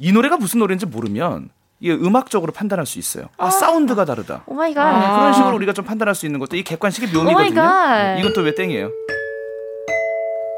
[0.00, 3.26] 이 노래가 무슨 노래인지 모르면 이 음악적으로 판단할 수 있어요.
[3.36, 4.42] 아, 아 사운드가 다르다.
[4.46, 4.98] Oh my god.
[4.98, 7.62] 네, 그런 식으로 우리가 좀 판단할 수 있는 것도 이 객관식의 묘미거든요.
[7.62, 8.90] 네, 이건 또 왜 땡이에요?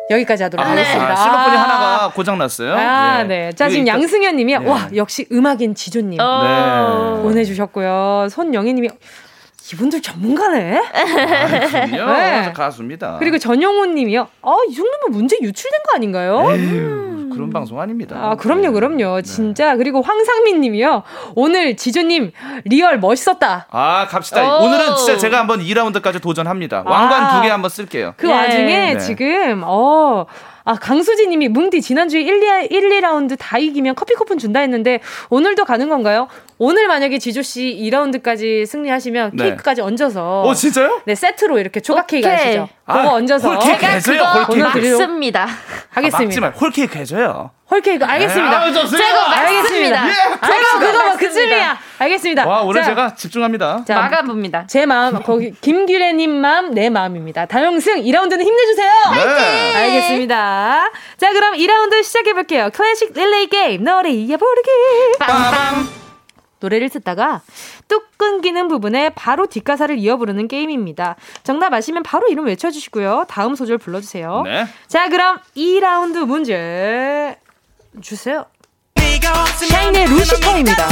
[0.08, 1.12] 여기까지 하도록 아, 하겠습니다.
[1.12, 2.74] 아, 실로폰이 하나가 고장 났어요.
[2.74, 3.46] 아, 네.
[3.46, 3.52] 네.
[3.52, 4.64] 자, 지금 양승현 님이 네.
[4.64, 6.18] 와, 역시 음악인 지조 님.
[6.18, 7.22] 네.
[7.22, 8.28] 보내 주셨고요.
[8.30, 8.88] 손영희 님이
[9.72, 10.78] 이분들 전문가네.
[10.78, 12.12] 아, 그럼요.
[12.12, 12.52] 네.
[12.54, 13.16] 가수입니다.
[13.18, 14.28] 그리고 전용훈 님이요.
[14.42, 16.52] 아, 이 정도면 문제 유출된 거 아닌가요?
[16.52, 17.30] 에휴, 음.
[17.30, 18.16] 그런 방송 아닙니다.
[18.18, 19.16] 아, 그럼요, 그럼요.
[19.16, 19.22] 네.
[19.22, 19.76] 진짜.
[19.76, 21.02] 그리고 황상민 님이요.
[21.34, 22.32] 오늘 지조님
[22.64, 23.66] real 멋있었다.
[23.70, 24.58] 아, 갑시다.
[24.58, 24.68] 오.
[24.68, 26.82] 늘은 진짜 제가 한번 2라운드까지 도전합니다.
[26.86, 27.36] 왕관 아.
[27.36, 28.14] 두개 한번 쓸게요.
[28.16, 28.32] 그 네.
[28.32, 28.98] 와중에 네.
[28.98, 30.26] 지금, 어,
[30.68, 34.98] 아, 강수지 님이 뭉디 지난주에 1, 2, 1, 2라운드 다 이기면 커피 쿠폰 준다 했는데
[35.30, 36.26] 오늘도 가는 건가요?
[36.58, 39.44] 오늘 만약에 지조 씨 2라운드까지 승리하시면 네.
[39.44, 41.02] 케이크까지 얹어서 어, 진짜요?
[41.04, 42.68] 네, 세트로 이렇게 조각 케이크 아시죠?
[42.84, 44.22] 그거 아, 얹어서 whole cake 해줘요.
[44.48, 44.96] Whole cake.
[44.96, 45.46] 습니다
[45.90, 46.46] 하겠습니다.
[46.48, 47.50] 아, whole cake 해줘요.
[47.70, 48.60] whole cake 알겠습니다.
[48.60, 50.08] 아, 제가 알겠습니다.
[50.08, 51.16] 예, 제가 그거
[51.66, 51.78] 뭐 그쯤이야.
[51.98, 52.46] 알겠습니다.
[52.46, 53.84] 와 오늘 자, 제가 집중합니다.
[53.86, 54.66] 자, 마감봅니다.
[54.66, 57.46] 제 마음 거기 김규래님 마음 내 마음입니다.
[57.46, 58.92] 다영승 2라운드는 힘내주세요.
[59.14, 59.74] 네.
[59.76, 60.90] 알겠습니다.
[61.16, 62.70] 자 그럼 2라운드 시작해 볼게요.
[62.72, 64.70] 클래식 릴레이 게임 노래 이어 부르기.
[65.18, 65.88] 빵빵.
[66.58, 67.42] 노래를 듣다가
[67.86, 71.16] 뚝 끊기는 부분에 바로 뒷가사를 이어 부르는 게임입니다.
[71.42, 73.26] 정답 아시면 바로 이름 외쳐주시고요.
[73.28, 74.42] 다음 소절 불러주세요.
[74.44, 74.66] 네.
[74.88, 77.36] 자, 그럼 2라운드 문제
[78.00, 78.46] 주세요.
[79.68, 80.86] 샤인의 루시퍼입니다.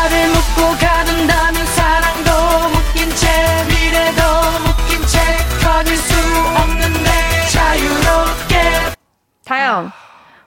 [0.00, 2.30] 나를 묻고 가둔다면 사랑도
[2.70, 3.28] 묶인 채
[3.68, 4.22] 미래도
[4.64, 5.18] 묶인 채
[5.62, 6.14] 가질 수
[6.56, 7.10] 없는데
[7.52, 8.94] 자유롭게
[9.44, 9.92] 다영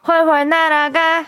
[0.07, 1.25] 훨훨 날아가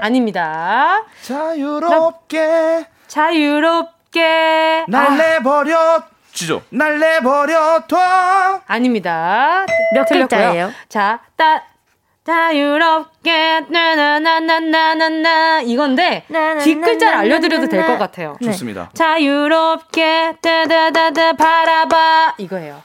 [0.00, 1.04] 아닙니다.
[1.20, 5.10] 자유롭게 자유롭게 날 아.
[5.10, 6.02] 내버려
[6.32, 6.62] 주죠.
[6.70, 7.98] 날 내버려 둬.
[8.66, 9.66] 아닙니다.
[9.92, 10.72] 몇 글자예요?
[10.88, 11.64] 자, 따
[12.30, 16.24] 자유롭게 나나나나나나나 이건데
[16.62, 18.36] 뒷글자를 알려드려도 될 것 같아요.
[18.40, 18.52] 네.
[18.52, 18.90] 좋습니다.
[18.94, 22.82] 자유롭게 따다다다 바라봐 이거예요.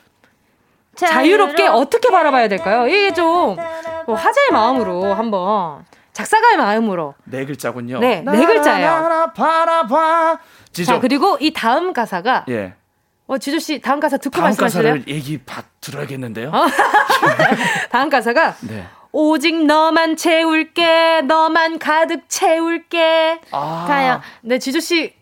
[0.95, 2.87] 자유롭게 어떻게 바라봐야 될까요?
[2.87, 3.55] 이게 좀뭐
[4.15, 7.13] 화제의 마음으로 한번 작사가의 마음으로.
[7.25, 7.99] 네 글자군요.
[7.99, 9.31] 네, 네 글자예요.
[9.35, 10.39] 바라봐.
[10.71, 10.93] 지조.
[10.93, 12.73] 자, 그리고 이 다음 가사가 예.
[13.27, 14.93] 어, 지조 씨 다음 가사 듣고 다음 말씀하실래요?
[14.93, 16.49] 가사를 얘기 받 들어야겠는데요.
[16.49, 16.65] 어?
[17.91, 18.85] 다음 가사가 네.
[19.20, 23.39] 오직 너만 채울게, 너만 가득 채울게.
[23.51, 23.86] 아.
[23.88, 24.22] 다영.
[24.41, 25.13] 네, 지조 씨.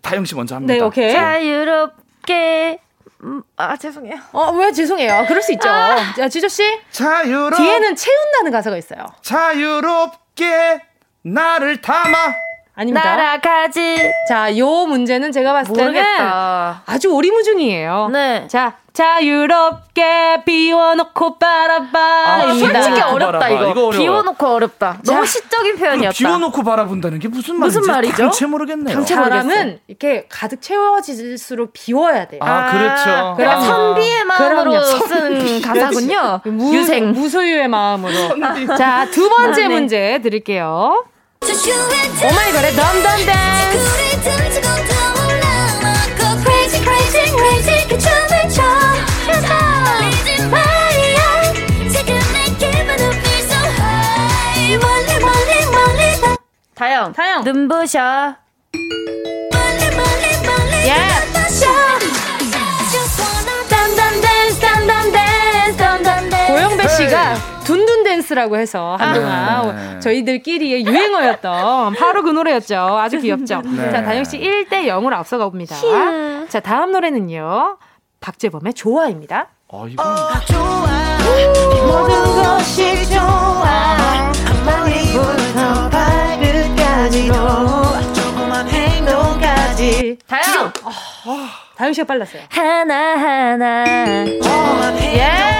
[0.00, 0.72] 다영 씨 먼저 합니다.
[0.72, 1.12] 네, 오케이.
[1.12, 2.78] 자유롭게.
[3.24, 4.16] 음, 아 죄송해요.
[4.32, 5.26] 어 왜 죄송해요?
[5.28, 5.68] 그럴 수 있죠.
[5.68, 6.14] 아.
[6.16, 6.62] 자 지조 씨.
[6.90, 7.54] 자유롭.
[7.58, 9.04] 뒤에는 채운다는 가사가 있어요.
[9.20, 10.80] 자유롭게
[11.22, 12.34] 나를 담아.
[12.74, 13.16] 아닙니다.
[13.16, 14.10] 날아가지.
[14.28, 16.82] 자, 요 문제는 제가 봤을 때는 모르겠다.
[16.86, 18.08] 아주 오리무중이에요.
[18.12, 18.46] 네.
[18.48, 21.98] 자, 자유롭게 비워놓고 바라봐.
[21.98, 23.48] 아, 솔직히 어렵다.
[23.50, 23.70] 이거.
[23.70, 24.98] 이거 비워놓고 어렵다.
[25.04, 26.14] 자, 너무 시적인 표현이었다.
[26.16, 27.78] 비워놓고 바라본다는 게 무슨 말이지?
[27.78, 28.16] 무슨 말이죠?
[28.16, 29.04] 당체 모르겠네요.
[29.04, 32.40] 사람은 이렇게 가득 채워질수록 비워야 돼요.
[32.42, 33.34] 아, 그렇죠.
[33.36, 36.40] 그러니까 선비의 마음으로 쓴 가사군요.
[36.44, 38.12] 무, 유생 무소유의 마음으로.
[38.76, 39.74] 자, 두 번째 아, 네.
[39.74, 41.04] 문제 드릴게요.
[41.44, 44.02] 오마이걸의 덤덤 댄스.
[56.74, 57.12] 다영.
[57.12, 57.44] 다영.
[57.44, 58.36] 눈부셔.
[60.84, 61.22] 예.
[65.02, 65.21] 고영배
[66.96, 67.34] 씨가
[67.64, 69.98] 둔둔 댄스라고 해서 한동안 아.
[70.00, 72.76] 저희들끼리의 유행어였던 바로 그 노래였죠.
[72.98, 73.62] 아주 귀엽죠.
[73.76, 73.90] 네.
[73.90, 75.76] 자, 다영 씨 1대 0으로 앞서가 봅니다.
[76.48, 77.78] 자, 다음 노래는요.
[78.20, 79.48] 박재범의 좋아입니다.
[79.72, 80.02] 아, 이거.
[80.02, 80.06] 어,
[80.46, 80.86] 좋아.
[81.86, 83.96] 모든 것이 좋아.
[84.64, 87.34] 머리부터 발끝까지도
[88.12, 90.18] 조그만 행동까지.
[90.26, 90.66] 다영.
[90.84, 90.92] 어,
[91.76, 92.42] 다영 씨가 빨랐어요.
[92.50, 93.84] 하나 하나.
[95.02, 95.52] 예.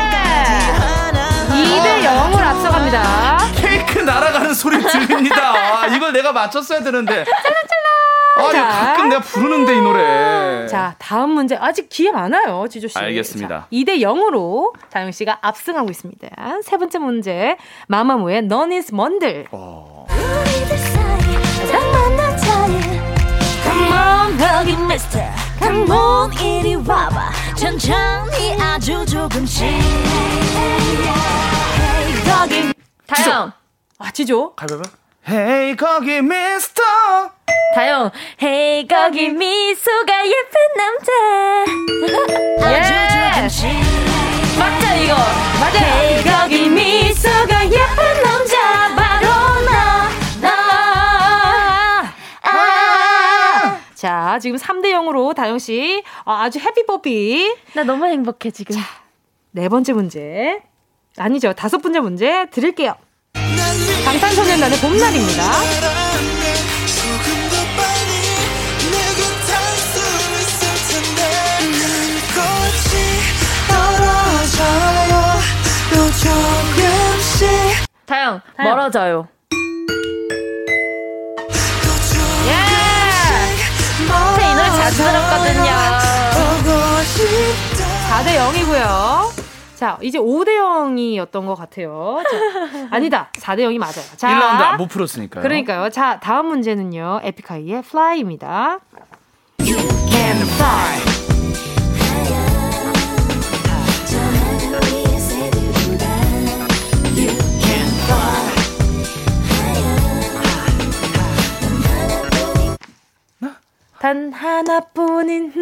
[1.73, 3.39] 2대 0으로 앞서갑니다.
[3.57, 5.83] 케이크 날아가는 소리 들립니다.
[5.83, 7.25] 아, 이걸 내가 맞췄어야 되는데.
[8.35, 8.67] 아, 자.
[8.69, 10.67] 가끔 내가 부르는데 이 노래.
[10.67, 12.99] 자, 다음 문제 아직 기회 많아요, 지조 씨.
[12.99, 13.67] 알겠습니다.
[13.73, 16.29] 2대 0으로 다영 씨가 앞승하고 있습니다.
[16.63, 17.57] 세 번째 문제.
[17.89, 19.47] 마마무의 넌 이즈 먼들.
[19.53, 20.07] 어.
[23.63, 25.19] Come on, 여기 미스터.
[25.59, 27.31] Come on, 이리 와봐.
[27.57, 29.67] 천천히 아주 조금씩.
[32.33, 32.73] 거기.
[33.07, 33.53] 다영.
[33.99, 34.55] 아, 지조.
[34.55, 34.89] 가위바위보.
[35.29, 36.83] Hey, 거기 미스터.
[37.75, 38.11] 다영.
[38.43, 41.13] Hey, 거기 미소가 예쁜 남자.
[43.37, 43.69] 조금씩.
[44.59, 45.15] 맞죠, 이거?
[45.61, 45.85] 맞아요.
[45.85, 48.95] Hey, 거기 미소가 예쁜 남자.
[48.97, 49.29] 바로
[49.67, 50.09] 나.
[50.41, 52.15] 나.
[52.43, 53.81] 아.
[53.95, 57.57] 자, 지금 3대 0으로 다영씨 어, 아주 해피뽀삐.
[57.75, 58.75] 나 너무 행복해, 지금.
[58.75, 58.83] 자,
[59.53, 60.72] 네 번째 문제.
[61.19, 61.53] 아니죠.
[61.53, 62.95] 다섯 번째 문제 드릴게요.
[64.05, 65.43] 방탄소년단의 봄날입니다.
[78.07, 78.41] 다영.
[78.59, 79.29] 멀어져요.
[82.47, 82.53] 예!
[84.03, 85.73] 이 노래 잘 들었거든요.
[88.11, 89.32] 4대 0이고요.
[89.83, 92.23] 자, 이제 5대 0이었던 것 같아요.
[92.31, 93.31] 자, 아니다.
[93.33, 93.95] 4대 0이 맞아요.
[94.17, 95.43] 자, 1라운드 못 풀었으니까요.
[95.43, 95.91] 그러니까요.
[95.91, 97.19] 자, 다음 문제는요.
[97.25, 98.79] 에픽하이의 Fly입니다.
[99.59, 99.77] You
[100.09, 101.12] can fly.
[114.03, 115.53] 단 하나뿐인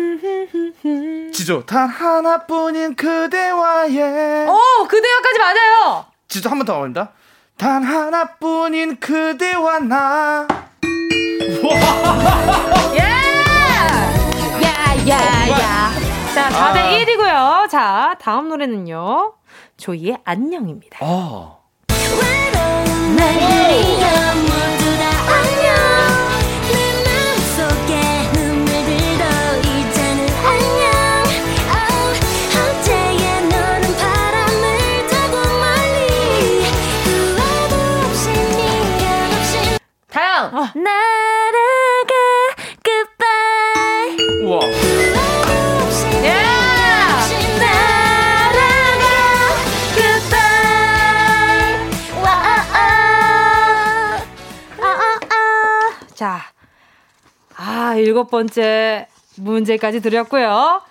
[1.31, 6.07] 지조 단 하나뿐인 그대와의 오 그대와까지 맞아요.
[6.27, 7.13] 지조 한 번 더 어린다.
[7.59, 10.49] 단 하나뿐인 그대와 나.
[12.95, 13.01] 예!
[14.63, 15.91] 야야야.
[16.35, 17.05] 자 4대 아.
[17.05, 17.69] 1이고요.
[17.69, 19.35] 자 다음 노래는요.
[19.77, 20.97] 조이의 안녕입니다.
[21.03, 21.61] 어.
[40.47, 40.71] 어.
[40.75, 42.15] 날아가
[42.85, 44.45] goodbye.
[44.45, 44.61] 우와.
[56.15, 56.43] 자,
[57.57, 60.83] 아, 일곱 번째 문제까지 드렸고요.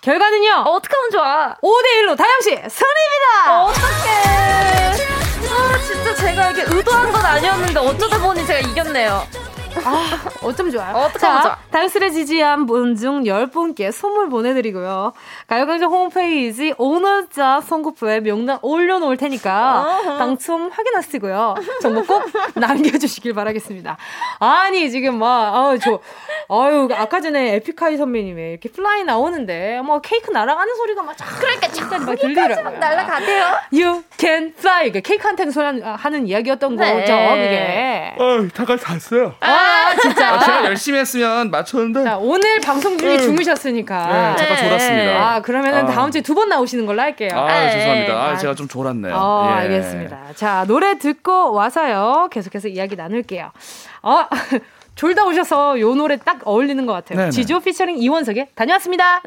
[0.00, 0.64] 결과는요?
[0.66, 1.56] 어떻게 하면 좋아?
[1.62, 3.64] 5대1로 다영씨, 승리입니다!
[3.64, 5.01] 어떡해.
[6.14, 9.26] 제가 이게 의도한 건 아니었는데 어쩌다 보니 제가 이겼네요.
[9.84, 10.06] 아,
[10.42, 10.94] 어쩜 좋아요.
[10.94, 11.56] 어떡하면 좋아.
[11.70, 15.12] 다영 씨를 지지한 분중 10분께 선물 보내드리고요.
[15.46, 20.18] 가요광장 홈페이지 오늘자 선곡표에 명단 올려놓을 테니까 어허.
[20.18, 21.54] 당첨 확인하시고요.
[21.80, 22.22] 정보 꼭
[22.54, 23.96] 남겨주시길 바라겠습니다.
[24.38, 26.00] 아니, 지금 막, 아우, 저,
[26.48, 32.04] 아유, 아까 전에 에픽하이 선배님의 이렇게 Fly 나오는데, 뭐 케이크 날아가는 소리가 막, 그러니까 잠깐
[32.04, 32.78] 막 들리더라고요.
[32.78, 33.44] 날아가대요.
[33.72, 34.90] You can fly.
[34.92, 36.92] 케이크한테 소리 하는 이야기였던 네.
[36.94, 38.14] 거죠, 그게.
[38.18, 39.34] 어, 다가 잤어요.
[39.40, 40.34] 아, 아, 진짜.
[40.34, 42.04] 아, 제가 열심히 했으면 맞췄는데.
[42.04, 43.22] 자, 오늘 방송 중에 네.
[43.22, 44.06] 주무셨으니까.
[44.06, 44.68] 네, 잠깐 네.
[44.68, 45.34] 졸았습니다.
[45.34, 45.86] 아, 그러면은 아.
[45.86, 47.30] 다음 주에 두 번 나오시는 걸로 할게요.
[47.34, 47.72] 아, 네.
[47.72, 48.14] 죄송합니다.
[48.14, 49.14] 아, 제가 좀 졸았네요.
[49.14, 49.52] 어, 예.
[49.60, 50.18] 알겠습니다.
[50.34, 52.28] 자, 노래 듣고 와서요.
[52.30, 53.50] 계속해서 이야기 나눌게요.
[54.02, 54.26] 어,
[54.94, 57.18] 졸다 오셔서 요 노래 딱 어울리는 것 같아요.
[57.18, 57.30] 네네.
[57.30, 59.22] 지조 피처링 이원석의 다녀왔습니다.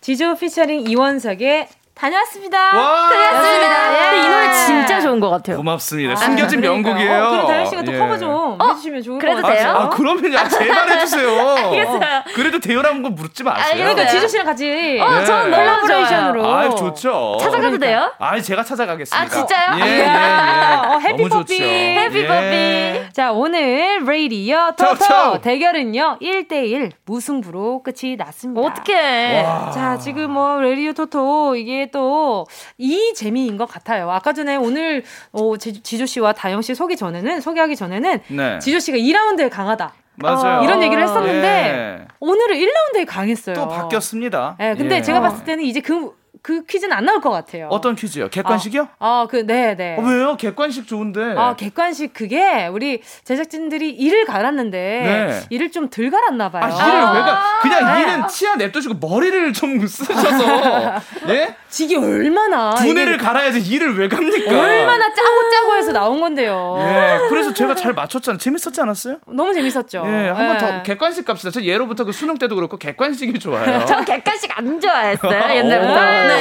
[0.00, 2.76] 지조 피처링 이원석의 다녀왔습니다.
[2.76, 4.14] 와~ 다녀왔습니다.
[4.14, 4.20] 예.
[4.20, 5.56] 이 노래 진짜 좋은 것 같아요.
[5.56, 6.12] 고맙습니다.
[6.12, 6.94] 아, 숨겨진 그러니까요.
[6.94, 7.24] 명곡이에요.
[7.24, 7.98] 어, 그럼 다현 씨가 또 예.
[7.98, 8.68] 커버 좀 어?
[8.68, 9.54] 해주시면 좋을 것 같아요.
[9.54, 9.70] 돼요?
[9.70, 11.48] 아, 그러면 야, 제발 해주세요.
[11.56, 12.00] 알겠어요.
[12.34, 13.76] 그래도 돼요라는 건 묻지 마세요.
[13.82, 15.56] 그러니까 지조 씨랑 같이 어, 전 네.
[15.56, 16.46] 콜라보레이션으로.
[16.46, 17.38] 아, 좋죠.
[17.40, 18.12] 찾아가도 돼요?
[18.18, 19.24] 아, 제가 찾아가겠습니다.
[19.24, 19.78] 아, 진짜요?
[19.86, 20.06] 예, 예, 예.
[20.06, 21.62] 어, 해피퍼피.
[21.62, 22.46] 해피퍼피.
[22.46, 23.08] 예.
[23.14, 28.60] 자, 오늘 레이디오 토토 대결은요 1대1 무승부로 끝이 났습니다.
[28.60, 29.42] 어떡해.
[29.72, 32.46] 자, 지금 뭐 레이디어 토토 이게 또
[32.78, 34.10] 이 재미인 것 같아요.
[34.10, 38.58] 아까 전에 오늘 어, 지조 씨와 다영 씨 소개 전에는 소개하기 전에는 네.
[38.58, 39.94] 지조 씨가 2라운드에 강하다.
[40.16, 40.60] 맞아요.
[40.60, 42.08] 어, 이런 얘기를 했었는데 예.
[42.20, 43.54] 오늘은 1라운드에 강했어요.
[43.54, 44.56] 또 바뀌었습니다.
[44.60, 45.02] 예, 근데 예.
[45.02, 46.12] 제가 봤을 때는 이제 그
[46.46, 47.66] 그 퀴즈는 안 나올 것 같아요.
[47.72, 48.28] 어떤 퀴즈요?
[48.28, 48.82] 객관식이요?
[49.00, 49.96] 아, 아 그, 네, 네.
[49.98, 50.36] 어, 왜요?
[50.36, 51.34] 객관식 좋은데.
[51.36, 55.40] 아, 객관식 그게 우리 제작진들이 일을 갈았는데 네.
[55.50, 56.62] 일을 좀덜 갈았나 봐요.
[56.62, 57.42] 아, 일을 왜 가?
[57.62, 58.00] 그냥 네.
[58.02, 61.00] 이는 치아 냅두시고 머리를 좀 쓰셔서.
[61.30, 61.56] 예?
[61.68, 62.76] 지기 얼마나.
[62.76, 64.48] 두뇌를 갈아야지 이를 왜 갑니까?
[64.48, 66.76] 얼마나 짜고 짜고 해서 나온 건데요.
[66.78, 68.38] 예, 그래서 제가 잘 맞췄잖아요.
[68.38, 69.16] 재밌었지 않았어요?
[69.26, 70.04] 너무 재밌었죠.
[70.06, 70.82] 예, 한 번 더 예.
[70.84, 71.50] 객관식 갑시다.
[71.50, 73.84] 저 예로부터 그 수능 때도 그렇고 객관식이 좋아요.
[73.84, 75.50] 전 객관식 안 좋아했어요.
[75.56, 75.94] 옛날부터.
[76.04, 76.35] 네.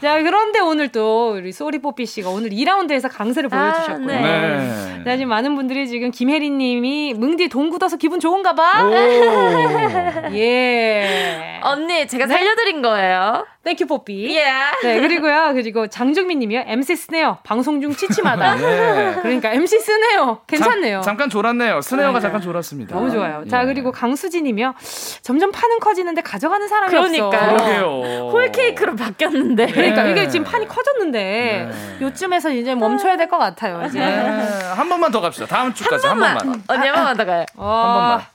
[0.00, 4.06] 자, 그런데 오늘 또 우리 소리뽀삐 씨가 오늘 2라운드에서 강세를 아, 보여주셨고요.
[4.06, 4.20] 네.
[4.20, 5.02] 네.
[5.04, 8.88] 자, 지금 많은 분들이 지금 김혜리 님이 뭉디 돈 굳어서 기분 좋은가 봐.
[10.34, 11.60] 예.
[11.62, 12.34] 언니, 제가 네?
[12.34, 13.46] 살려드린 거예요.
[13.64, 14.36] Thank you 뽀삐.
[14.36, 14.44] 예.
[14.82, 15.50] 네, 그리고요.
[15.54, 16.64] 그리고 장정민 님이요.
[16.66, 17.38] MC 스네어.
[17.42, 18.56] 방송 중 치치마다.
[18.58, 19.14] 예.
[19.20, 20.40] 그러니까 MC 스네어.
[20.46, 21.00] 괜찮네요.
[21.02, 21.80] 잠, 깐 졸았네요.
[21.80, 22.22] 스네어가 네.
[22.22, 22.94] 잠깐 졸았습니다.
[22.94, 23.42] 너무 좋아요.
[23.44, 23.48] 예.
[23.48, 24.74] 자, 그리고 강수진 님이요.
[25.22, 27.52] 점점 판은 커지는데 가져가는 사람이 그러니까요.
[27.54, 27.64] 없어.
[27.64, 28.28] 그러게요.
[28.30, 29.66] 홀케이크 로 바뀌었는데.
[29.66, 31.18] 그러니까 이게 지금 판이 커졌는데
[31.70, 31.98] 네.
[32.00, 33.82] 요쯤에서 이제 멈춰야 될 것 같아요.
[33.86, 33.98] 이제.
[33.98, 34.48] 네.
[34.74, 35.46] 한 번만 더 갑시다.
[35.46, 36.30] 다음 주까지 한 번만.
[36.30, 36.62] 한 번만.
[36.68, 37.44] 언니 한 번만 더 가요.
[37.56, 37.66] 어...
[37.66, 38.26] 한 번만.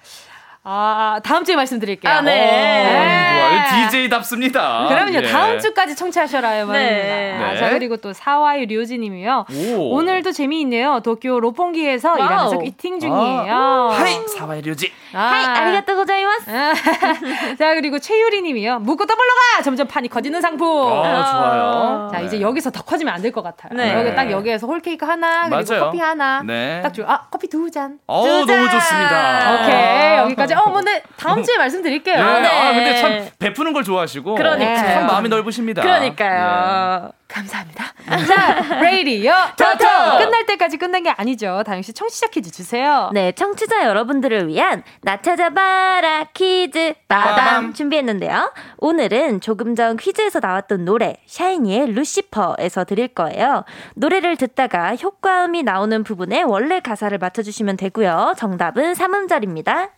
[0.66, 2.09] 아, 다음 주에 말씀드릴게요.
[2.11, 2.36] 아, 네.
[2.36, 3.89] 네.
[3.89, 4.86] DJ답습니다.
[4.88, 5.28] 그러면요, 예.
[5.30, 7.38] 다음 주까지 청취하셔라요, 네.
[7.38, 7.57] 네.
[7.59, 9.45] 자, 그리고 또 사와이 류지 님이요.
[9.78, 11.01] 오늘도 재미있네요.
[11.01, 13.53] 도쿄 롯폰기에서 일하면서 eating 중이에요.
[13.53, 13.89] 아.
[13.93, 14.91] 하이, 사와이 류지.
[15.14, 15.20] 아.
[15.19, 16.45] はい, ありがとうございます.
[17.59, 18.80] 자, 그리고 최유리 님이요.
[18.80, 19.61] 묵고 더블로 가!
[19.64, 20.66] 점점 판이 커지는 상품.
[20.93, 22.09] 아, 좋아요.
[22.14, 22.41] 자, 이제 네.
[22.41, 23.74] 여기서 더 커지면 안 될 것 같아요.
[23.76, 23.93] 네.
[23.99, 25.86] 여기 딱 여기에서 홀케이크 하나, 그리고 맞아요.
[25.88, 26.41] 커피 하나.
[26.43, 26.82] 네.
[26.82, 27.03] 딱 줘.
[27.05, 27.97] 아, 커피 두 잔.
[28.07, 28.57] 어, 두 잔.
[28.57, 29.53] 너무 좋습니다.
[29.55, 30.53] 오케이, 여기까지.
[30.54, 32.16] 어, 뭐, 네, 다음 주에 말씀드릴게요.
[32.16, 32.41] 네.
[32.41, 32.47] 네.
[32.47, 34.36] 아, 근데 참 베푸는 걸 좋아하시고.
[34.36, 34.76] 그러니까.
[34.76, 35.82] 참 마음이 넓으십니다.
[35.82, 37.12] 그러니까요.
[37.12, 37.24] 네.
[37.34, 37.86] 감사합니다.
[38.28, 40.18] 자, 레이디오 토토!
[40.20, 41.64] 끝날 때까지 끝난 게 아니죠.
[41.66, 43.10] 다영 씨 청취자 퀴즈 주세요.
[43.12, 48.54] 네, 청취자 여러분들을 위한 나 찾아봐라 퀴즈 빠밤 준비했는데요.
[48.78, 53.64] 오늘은 조금 전 퀴즈에서 나왔던 노래 샤이니의 루시퍼에서 드릴 거예요.
[53.95, 58.36] 노래를 듣다가 효과음이 나오는 부분에 원래 가사를 맞춰주시면 되고요.
[58.38, 59.89] 정답은 3음절입니다.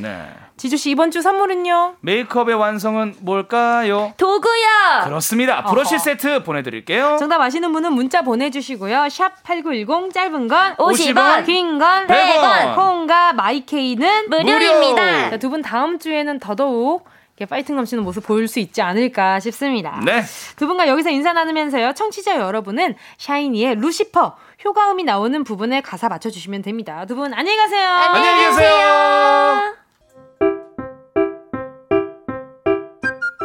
[0.00, 0.26] 네.
[0.56, 1.96] 지조 씨 이번 주 선물은요?
[2.00, 4.12] 메이크업의 완성은 뭘까요?
[4.16, 5.04] 도구요.
[5.04, 5.62] 그렇습니다.
[5.64, 6.02] 브러쉬 어허.
[6.04, 7.16] 세트 보내드릴게요.
[7.18, 9.08] 정답 아시는 분은 문자 보내주시고요.
[9.08, 12.74] 샵 #8910 짧은 건 50원, 긴 건 100원.
[12.76, 15.36] 콩과 마이케이는 무료입니다.
[15.38, 17.08] 두분 다음 주에는 더더욱
[17.48, 19.98] 파이팅 넘치는 모습 보일 수 있지 않을까 싶습니다.
[20.04, 20.22] 네.
[20.56, 21.94] 두 분과 여기서 인사 나누면서요.
[21.94, 27.06] 청취자 여러분은 샤이니의 루시퍼 효과음이 나오는 부분에 가사 맞춰주시면 됩니다.
[27.06, 27.88] 두 분 안녕히 가세요.
[27.88, 29.79] 안녕히 계세요.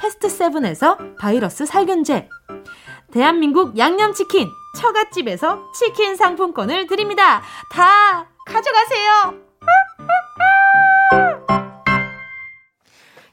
[0.00, 2.28] 패스트 세븐에서 바이러스 살균제,
[3.12, 7.42] 대한민국 양념치킨 처갓집에서 치킨 상품권을 드립니다.
[7.72, 9.48] 다 가져가세요.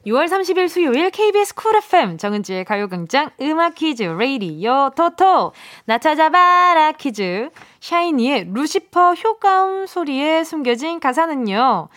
[0.06, 5.52] 6월 30일 수요일 KBS 쿨 FM 정은지의 가요광장 음악 퀴즈 레이디오 토토
[5.84, 7.50] 나 찾아봐라 퀴즈
[7.80, 11.88] 샤이니의 루시퍼 효과음 소리에 숨겨진 가사는요.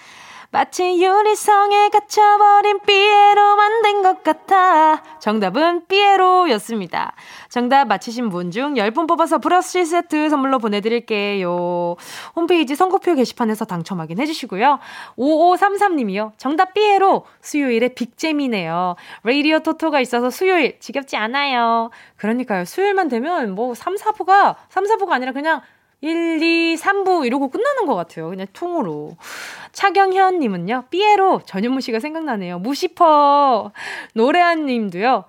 [0.52, 5.04] 마치 유리성에 갇혀버린 삐에로 만든 것 같아.
[5.20, 7.14] 정답은 삐에로였습니다.
[7.50, 11.95] 정답 맞히신 분 중 10분 뽑아서 브러쉬 세트 선물로 보내드릴게요.
[12.36, 14.80] 홈페이지 선곡표 게시판에서 당첨 확인해주시고요.
[15.20, 16.32] 5533님이요.
[16.38, 18.95] 정답 삐에로 수요일에 빅잼이네요.
[19.26, 21.91] 레이디오 토토가 있어서 수요일 지겹지 않아요.
[22.16, 22.66] 그러니까요.
[22.66, 25.62] 수요일만 되면 뭐 3, 4부가 3, 4부가 아니라 그냥
[26.02, 28.30] 1, 2, 3부 이러고 끝나는 것 같아요.
[28.30, 29.18] 그냥 통으로.
[29.74, 30.86] 차경현 님은요.
[30.89, 32.60] 삐에로 전현무 씨가 생각나네요.
[32.60, 33.72] 무시퍼.
[34.14, 35.26] 노래한 님도요.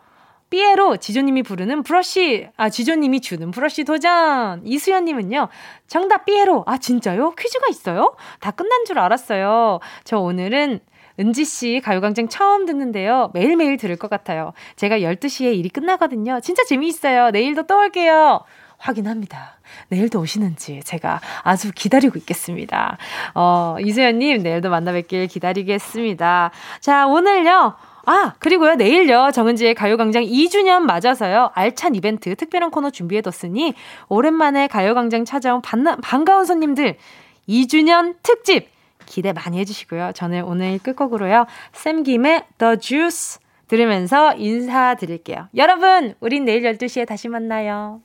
[0.51, 4.63] 삐에로 지조님이 부르는 브러쉬, 아, 지조님이 주는 브러쉬 도전.
[4.65, 5.49] 이수연님은요,
[5.87, 6.65] 정답 삐에로.
[6.67, 7.35] 아, 진짜요?
[7.37, 8.17] 퀴즈가 있어요?
[8.41, 9.79] 다 끝난 줄 알았어요.
[10.03, 10.81] 저 오늘은
[11.21, 13.31] 은지 씨 가요광장 처음 듣는데요.
[13.33, 14.53] 매일매일 들을 것 같아요.
[14.77, 16.41] 제가 12시에 일이 끝나거든요.
[16.41, 17.31] 진짜 재미있어요.
[17.31, 18.41] 내일도 또 올게요.
[18.79, 19.60] 확인합니다.
[19.89, 22.99] 내일도 오시는지 제가 아주 기다리고 있겠습니다.
[23.35, 26.51] 어, 이수연님, 내일도 만나 뵙길 기다리겠습니다.
[26.81, 27.75] 자, 오늘요.
[28.07, 33.75] 아, 그리고요, 내일요, 정은지의 가요광장 2주년 맞아서요, 알찬 이벤트, 특별한 코너 준비해뒀으니,
[34.09, 36.97] 오랜만에 가요광장 찾아온 반, 반가운 손님들,
[37.49, 38.69] 2주년 특집,
[39.07, 40.13] 기대 많이 해주시고요.
[40.15, 45.49] 저는 오늘 끝곡으로요, 샘김의 The Juice 들으면서 인사드릴게요.
[45.57, 48.01] 여러분, 우린 내일 12시에 다시 만나요.